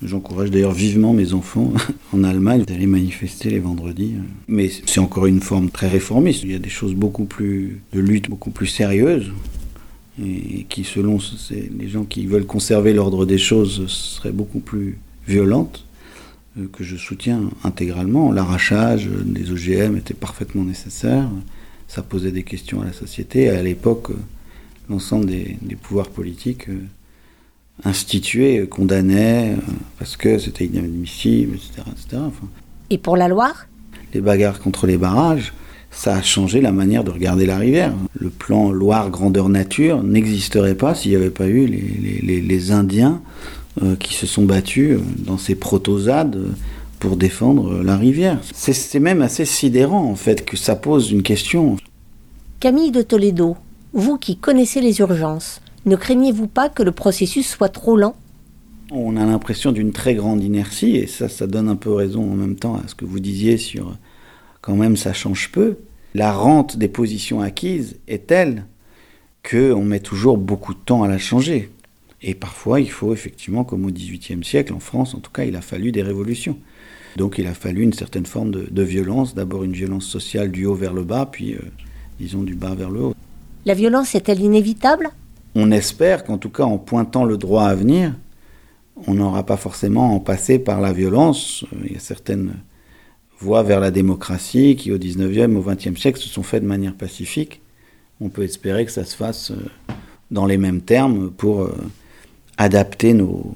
J'encourage 0.04 0.52
d'ailleurs 0.52 0.74
vivement 0.74 1.14
mes 1.14 1.34
enfants 1.34 1.74
en 2.14 2.24
Allemagne 2.24 2.64
d'aller 2.66 2.86
manifester 2.86 3.50
les 3.50 3.60
vendredis. 3.60 4.14
Mais 4.48 4.70
c'est 4.86 5.00
encore 5.00 5.26
une 5.26 5.42
forme 5.42 5.70
très 5.70 5.88
réformiste. 5.88 6.44
Il 6.44 6.52
y 6.52 6.56
a 6.56 6.60
des 6.60 6.70
choses 6.70 6.94
beaucoup 6.94 7.26
plus 7.26 7.82
de 7.94 8.00
lutte, 8.00 8.30
beaucoup 8.30 8.52
plus 8.52 8.68
sérieuses, 8.68 9.32
et 10.24 10.66
qui, 10.70 10.84
selon 10.84 11.18
les 11.52 11.88
gens 11.88 12.04
qui 12.04 12.28
veulent 12.28 12.46
conserver 12.46 12.94
l'ordre 12.94 13.26
des 13.26 13.40
choses, 13.40 13.88
seraient 13.88 14.32
beaucoup 14.32 14.60
plus 14.60 15.00
violentes, 15.28 15.86
euh, 16.60 16.68
que 16.72 16.84
je 16.84 16.96
soutiens 16.96 17.50
intégralement. 17.64 18.32
L'arrachage 18.32 19.10
des 19.26 19.52
OGM 19.52 19.98
était 19.98 20.14
parfaitement 20.14 20.64
nécessaire. 20.64 21.28
Ça 21.88 22.02
posait 22.02 22.32
des 22.32 22.44
questions 22.44 22.82
à 22.82 22.86
la 22.86 22.94
société. 22.94 23.50
À 23.50 23.62
l'époque, 23.64 24.12
l'ensemble 24.90 25.26
des, 25.26 25.58
des 25.62 25.76
pouvoirs 25.76 26.10
politiques 26.10 26.70
euh, 26.70 26.82
institué, 27.84 28.68
condamnait, 28.68 29.54
euh, 29.54 29.72
parce 30.00 30.18
que 30.18 30.40
c'était 30.40 30.66
inadmissible, 30.66 31.56
etc. 31.56 31.84
etc. 31.92 32.24
Et 32.90 32.98
pour 32.98 33.18
la 33.18 33.28
Loire? 33.28 33.68
Les 34.14 34.22
bagarres 34.22 34.60
contre 34.60 34.88
les 34.88 34.98
barrages, 34.98 35.54
ça 35.92 36.16
a 36.16 36.22
changé 36.22 36.62
la 36.62 36.72
manière 36.72 37.04
de 37.04 37.12
regarder 37.12 37.46
la 37.46 37.58
rivière. 37.58 37.94
Le 38.20 38.30
plan 38.30 38.72
Loire 38.72 39.10
grandeur 39.10 39.50
nature 39.50 40.04
n'existerait 40.04 40.76
pas 40.76 40.96
s'il 40.96 41.12
n'y 41.12 41.18
avait 41.18 41.30
pas 41.30 41.48
eu 41.48 41.66
les, 41.66 42.42
les, 42.42 42.72
Indiens 42.72 43.22
euh, 43.82 43.96
qui 43.96 44.14
se 44.14 44.26
sont 44.26 44.46
battus 44.46 44.94
euh, 44.94 45.02
dans 45.18 45.38
ces 45.38 45.56
protosades 45.56 46.38
pour 47.00 47.18
défendre 47.18 47.82
la 47.84 47.98
rivière. 47.98 48.40
C'est 48.54 49.00
même 49.00 49.22
assez 49.22 49.46
sidérant 49.46 50.04
en 50.04 50.16
fait 50.16 50.46
que 50.46 50.58
ça 50.58 50.76
pose 50.76 51.12
une 51.12 51.24
question. 51.24 51.78
Camille 52.60 52.92
de 52.92 53.02
Toledo, 53.02 53.56
vous 53.94 54.18
qui 54.18 54.38
connaissez 54.38 54.82
les 54.82 55.00
urgences, 55.00 55.62
ne 55.86 55.96
craignez-vous 55.96 56.48
pas 56.48 56.70
que 56.70 56.84
le 56.84 56.92
processus 56.92 57.48
soit 57.48 57.70
trop 57.70 57.96
lent? 57.96 58.16
On 58.92 59.18
a 59.18 59.26
l'impression 59.26 59.72
d'une 59.72 59.92
très 59.92 60.16
grande 60.16 60.44
inertie, 60.44 60.96
et 60.96 61.08
ça, 61.08 61.28
ça 61.28 61.46
donne 61.46 61.68
un 61.68 61.76
peu 61.76 61.92
raison 61.92 62.24
en 62.24 62.36
même 62.36 62.56
temps 62.56 62.76
à 62.76 62.88
ce 62.88 62.96
que 62.96 63.06
vous 63.06 63.20
disiez 63.20 63.58
sur 63.58 63.96
quand 64.62 64.76
même 64.76 64.98
ça 64.98 65.14
change 65.14 65.52
peu. 65.52 65.78
La 66.14 66.32
rente 66.32 66.78
des 66.78 66.88
positions 66.88 67.42
acquises 67.42 67.98
est 68.08 68.28
telle 68.28 68.66
qu'on 69.50 69.84
met 69.84 70.00
toujours 70.00 70.38
beaucoup 70.38 70.74
de 70.74 70.80
temps 70.80 71.04
à 71.04 71.08
la 71.08 71.18
changer. 71.18 71.70
Et 72.22 72.34
parfois, 72.34 72.80
il 72.80 72.90
faut 72.90 73.14
effectivement, 73.14 73.64
comme 73.64 73.86
au 73.86 73.92
XVIIIe 73.92 74.44
siècle, 74.44 74.74
en 74.74 74.80
France 74.80 75.14
en 75.14 75.20
tout 75.20 75.32
cas, 75.32 75.44
il 75.44 75.56
a 75.56 75.62
fallu 75.62 75.92
des 75.92 76.02
révolutions. 76.02 76.58
Donc 77.16 77.38
il 77.38 77.48
a 77.48 77.54
fallu 77.54 77.84
une 77.84 77.94
certaine 77.94 78.26
forme 78.26 78.52
de, 78.52 78.84
violence, 78.84 79.34
d'abord 79.34 79.64
une 79.64 79.74
violence 79.74 80.06
sociale 80.06 80.52
du 80.52 80.66
haut 80.66 80.76
vers 80.76 80.94
le 80.94 81.04
bas, 81.04 81.28
puis 81.32 81.54
euh, 81.54 81.60
disons 82.20 82.44
du 82.44 82.56
bas 82.56 82.76
vers 82.76 82.90
le 82.90 83.02
haut. 83.02 83.16
La 83.66 83.74
violence 83.74 84.14
est-elle 84.16 84.42
inévitable? 84.42 85.10
On 85.56 85.72
espère 85.72 86.24
qu'en 86.24 86.38
tout 86.38 86.50
cas 86.50 86.64
en 86.64 86.78
pointant 86.78 87.26
le 87.26 87.38
droit 87.38 87.64
à 87.64 87.76
venir, 87.76 88.14
on 89.08 89.14
n'aura 89.14 89.46
pas 89.46 89.58
forcément 89.58 90.16
en 90.16 90.20
passer 90.20 90.60
par 90.60 90.82
la 90.82 90.94
violence. 90.94 91.66
Il 91.84 91.94
y 91.94 91.96
a 91.96 92.00
certaines 92.00 92.54
voies 93.40 93.64
vers 93.64 93.80
la 93.80 93.92
démocratie 93.92 94.76
qui 94.76 94.92
au 94.92 94.98
19e, 94.98 95.56
au 95.56 95.64
20e 95.64 95.98
siècle 95.98 96.20
se 96.20 96.30
sont 96.30 96.44
faites 96.44 96.64
de 96.64 96.68
manière 96.68 96.96
pacifique. 96.96 97.62
On 98.22 98.30
peut 98.30 98.44
espérer 98.44 98.86
que 98.86 98.92
ça 98.92 99.06
se 99.06 99.16
fasse 99.16 99.52
euh, 99.52 99.94
dans 100.32 100.46
les 100.46 100.58
mêmes 100.58 100.82
termes 100.82 101.30
pour 101.30 101.62
euh, 101.62 101.76
adapter 102.58 103.14
nos, 103.14 103.56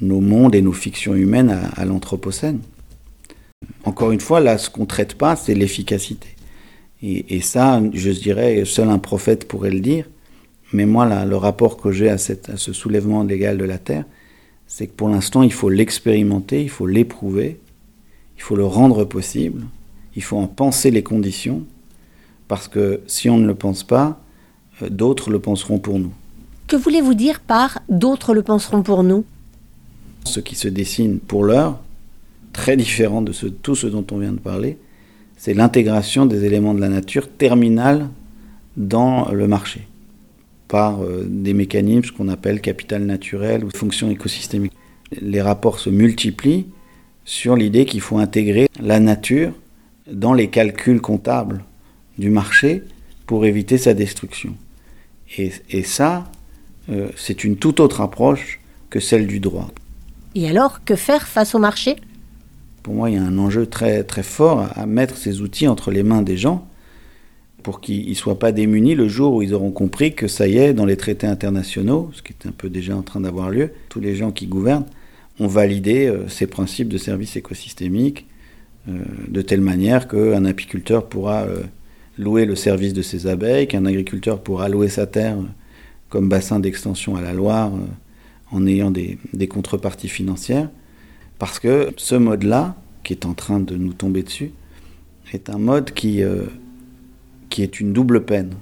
mondes 0.00 0.54
et 0.54 0.62
nos 0.62 0.72
fictions 0.72 1.14
humaines 1.14 1.50
à, 1.76 1.84
l'Anthropocène. 1.84 2.60
Encore 3.84 4.12
une 4.12 4.20
fois, 4.20 4.40
là, 4.40 4.58
ce 4.58 4.70
qu'on 4.70 4.82
ne 4.82 4.86
traite 4.86 5.14
pas, 5.14 5.36
c'est 5.36 5.54
l'efficacité. 5.54 6.28
Et, 7.02 7.40
ça, 7.40 7.80
je 7.92 8.10
dirais, 8.10 8.64
seul 8.64 8.88
un 8.88 8.98
prophète 8.98 9.46
pourrait 9.46 9.70
le 9.70 9.80
dire 9.80 10.06
Mais 10.72 10.86
moi, 10.86 11.24
le 11.24 11.36
rapport 11.36 11.76
que 11.76 11.92
j'ai 11.92 12.08
à, 12.08 12.14
à 12.14 12.56
ce 12.56 12.72
soulèvement 12.72 13.22
légal 13.22 13.58
de 13.58 13.64
la 13.64 13.78
Terre, 13.78 14.04
c'est 14.66 14.86
que 14.86 14.92
pour 14.92 15.08
l'instant, 15.08 15.42
il 15.42 15.52
faut 15.52 15.68
l'expérimenter, 15.68 16.62
il 16.62 16.70
faut 16.70 16.86
l'éprouver, 16.86 17.60
il 18.36 18.42
faut 18.42 18.56
le 18.56 18.64
rendre 18.64 19.04
possible, 19.04 19.64
il 20.16 20.22
faut 20.22 20.38
en 20.38 20.48
penser 20.48 20.90
les 20.90 21.02
conditions, 21.02 21.64
parce 22.48 22.68
que 22.68 23.00
si 23.06 23.30
on 23.30 23.38
ne 23.38 23.46
le 23.46 23.54
pense 23.54 23.84
pas, 23.84 24.20
euh, 24.82 24.88
d'autres 24.88 25.30
le 25.30 25.38
penseront 25.38 25.78
pour 25.78 25.98
nous. 25.98 26.12
Que 26.66 26.76
voulez-vous 26.76 27.14
dire 27.14 27.40
par 27.40 27.80
d'autres 27.88 28.34
le 28.34 28.42
penseront 28.42 28.82
pour 28.82 29.02
nous 29.02 29.24
Ce 30.24 30.40
qui 30.40 30.54
se 30.54 30.68
dessine 30.68 31.18
pour 31.18 31.44
l'heure, 31.44 31.78
très 32.52 32.76
différent 32.76 33.22
de 33.22 33.32
tout 33.32 33.76
ce 33.76 33.86
dont 33.86 34.04
on 34.10 34.18
vient 34.18 34.32
de 34.32 34.40
parler, 34.40 34.78
c'est 35.36 35.54
l'intégration 35.54 36.26
des 36.26 36.44
éléments 36.44 36.74
de 36.74 36.80
la 36.80 36.88
nature 36.88 37.28
terminale 37.28 38.08
dans 38.76 39.30
le 39.30 39.46
marché 39.46 39.86
par 40.68 41.02
euh, 41.02 41.24
des 41.28 41.54
mécanismes 41.54 42.14
qu'on 42.16 42.28
appelle 42.28 42.60
capital 42.60 43.04
naturel 43.04 43.64
ou 43.64 43.70
fonction 43.70 44.10
écosystémique. 44.10 44.72
Les 45.20 45.40
rapports 45.40 45.78
se 45.78 45.90
multiplient 45.90 46.66
sur 47.24 47.54
l'idée 47.56 47.84
qu'il 47.84 48.00
faut 48.00 48.18
intégrer 48.18 48.68
la 48.80 48.98
nature 48.98 49.52
dans 50.10 50.32
les 50.32 50.48
calculs 50.48 51.00
comptables 51.00 51.64
du 52.18 52.30
marché 52.30 52.82
pour 53.26 53.44
éviter 53.44 53.78
sa 53.78 53.94
destruction. 53.94 54.54
Et, 55.38 55.82
ça, 55.82 56.30
euh, 56.90 57.08
c'est 57.16 57.44
une 57.44 57.56
toute 57.56 57.80
autre 57.80 58.00
approche 58.00 58.60
que 58.90 59.00
celle 59.00 59.26
du 59.26 59.40
droit. 59.40 59.68
Et 60.34 60.48
alors, 60.48 60.84
que 60.84 60.96
faire 60.96 61.26
face 61.26 61.54
au 61.54 61.58
marché? 61.58 61.96
Pour 62.82 62.94
moi, 62.94 63.10
il 63.10 63.16
y 63.16 63.18
a 63.18 63.22
un 63.22 63.38
enjeu 63.38 63.66
très, 63.66 64.04
très 64.04 64.22
fort 64.22 64.68
à 64.74 64.86
mettre 64.86 65.16
ces 65.16 65.40
outils 65.40 65.66
entre 65.66 65.90
les 65.90 66.02
mains 66.02 66.22
des 66.22 66.36
gens 66.36 66.68
pour 67.62 67.80
qu'ils 67.80 68.08
ne 68.08 68.14
soient 68.14 68.38
pas 68.38 68.52
démunis 68.52 68.94
le 68.94 69.08
jour 69.08 69.34
où 69.34 69.42
ils 69.42 69.52
auront 69.52 69.72
compris 69.72 70.14
que 70.14 70.28
ça 70.28 70.46
y 70.46 70.56
est, 70.56 70.72
dans 70.72 70.84
les 70.84 70.96
traités 70.96 71.26
internationaux, 71.26 72.10
ce 72.12 72.22
qui 72.22 72.32
est 72.32 72.46
un 72.46 72.52
peu 72.52 72.70
déjà 72.70 72.94
en 72.94 73.02
train 73.02 73.20
d'avoir 73.20 73.50
lieu, 73.50 73.70
tous 73.88 73.98
les 73.98 74.14
gens 74.14 74.30
qui 74.30 74.46
gouvernent 74.46 74.86
ont 75.40 75.48
validé 75.48 76.06
euh, 76.06 76.28
ces 76.28 76.46
principes 76.46 76.88
de 76.88 76.96
service 76.96 77.34
écosystémique 77.34 78.26
euh, 78.88 78.92
de 79.26 79.42
telle 79.42 79.62
manière 79.62 80.06
qu'un 80.06 80.44
apiculteur 80.44 81.06
pourra 81.06 81.46
louer 82.18 82.44
le 82.46 82.54
service 82.54 82.92
de 82.92 83.02
ses 83.02 83.26
abeilles, 83.26 83.66
qu'un 83.66 83.84
agriculteur 83.84 84.40
pourra 84.40 84.68
louer 84.68 84.88
sa 84.88 85.06
terre 85.06 85.36
comme 86.08 86.28
bassin 86.28 86.60
d'extension 86.60 87.16
à 87.16 87.20
la 87.20 87.32
Loire 87.32 87.74
euh, 87.74 87.86
en 88.52 88.66
ayant 88.66 88.90
des, 88.90 89.18
contreparties 89.48 90.08
financières, 90.08 90.70
parce 91.38 91.58
que 91.58 91.92
ce 91.96 92.14
mode-là, 92.14 92.76
qui 93.02 93.12
est 93.12 93.26
en 93.26 93.34
train 93.34 93.60
de 93.60 93.76
nous 93.76 93.92
tomber 93.92 94.22
dessus, 94.22 94.52
est 95.32 95.50
un 95.50 95.58
mode 95.58 95.92
qui, 95.92 96.22
euh, 96.22 96.44
qui 97.50 97.62
est 97.62 97.80
une 97.80 97.92
double 97.92 98.24
peine 98.24 98.54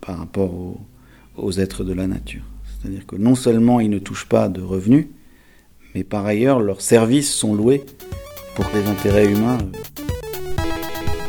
par 0.00 0.18
rapport 0.18 0.54
aux, 0.54 0.80
aux 1.36 1.52
êtres 1.52 1.84
de 1.84 1.92
la 1.92 2.06
nature. 2.06 2.42
C'est-à-dire 2.64 3.06
que 3.06 3.16
non 3.16 3.34
seulement 3.34 3.80
ils 3.80 3.90
ne 3.90 3.98
touchent 3.98 4.28
pas 4.28 4.48
de 4.48 4.60
revenus, 4.60 5.06
mais 5.94 6.04
par 6.04 6.24
ailleurs 6.26 6.60
leurs 6.60 6.80
services 6.80 7.32
sont 7.32 7.54
loués 7.54 7.84
pour 8.54 8.66
des 8.70 8.86
intérêts 8.86 9.30
humains. 9.30 9.58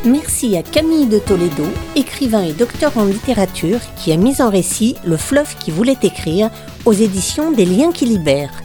Merci 0.04 0.54
à 0.58 0.62
Camille 0.62 1.06
de 1.06 1.18
Toledo, 1.18 1.64
écrivain 1.96 2.42
et 2.42 2.52
docteur 2.52 2.98
en 2.98 3.06
littérature, 3.06 3.80
qui 3.96 4.12
a 4.12 4.18
mis 4.18 4.42
en 4.42 4.50
récit 4.50 4.96
Le 5.02 5.16
fleuve 5.16 5.56
qui 5.56 5.70
voulait 5.70 5.96
écrire 6.02 6.50
aux 6.84 6.92
éditions 6.92 7.52
des 7.52 7.64
Liens 7.64 7.90
qui 7.90 8.04
libèrent. 8.04 8.62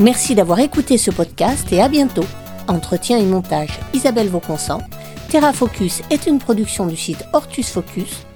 Merci 0.00 0.34
d'avoir 0.34 0.58
écouté 0.58 0.98
ce 0.98 1.12
podcast 1.12 1.72
et 1.72 1.80
à 1.80 1.88
bientôt. 1.88 2.24
Entretien 2.66 3.16
et 3.16 3.24
montage 3.24 3.78
Isabelle 3.94 4.28
Vauconsant. 4.28 4.80
Terra 5.28 5.52
Focus 5.52 6.02
est 6.10 6.26
une 6.26 6.40
production 6.40 6.86
du 6.86 6.96
site 6.96 7.24
Hortus 7.32 7.70
Focus 7.70 8.26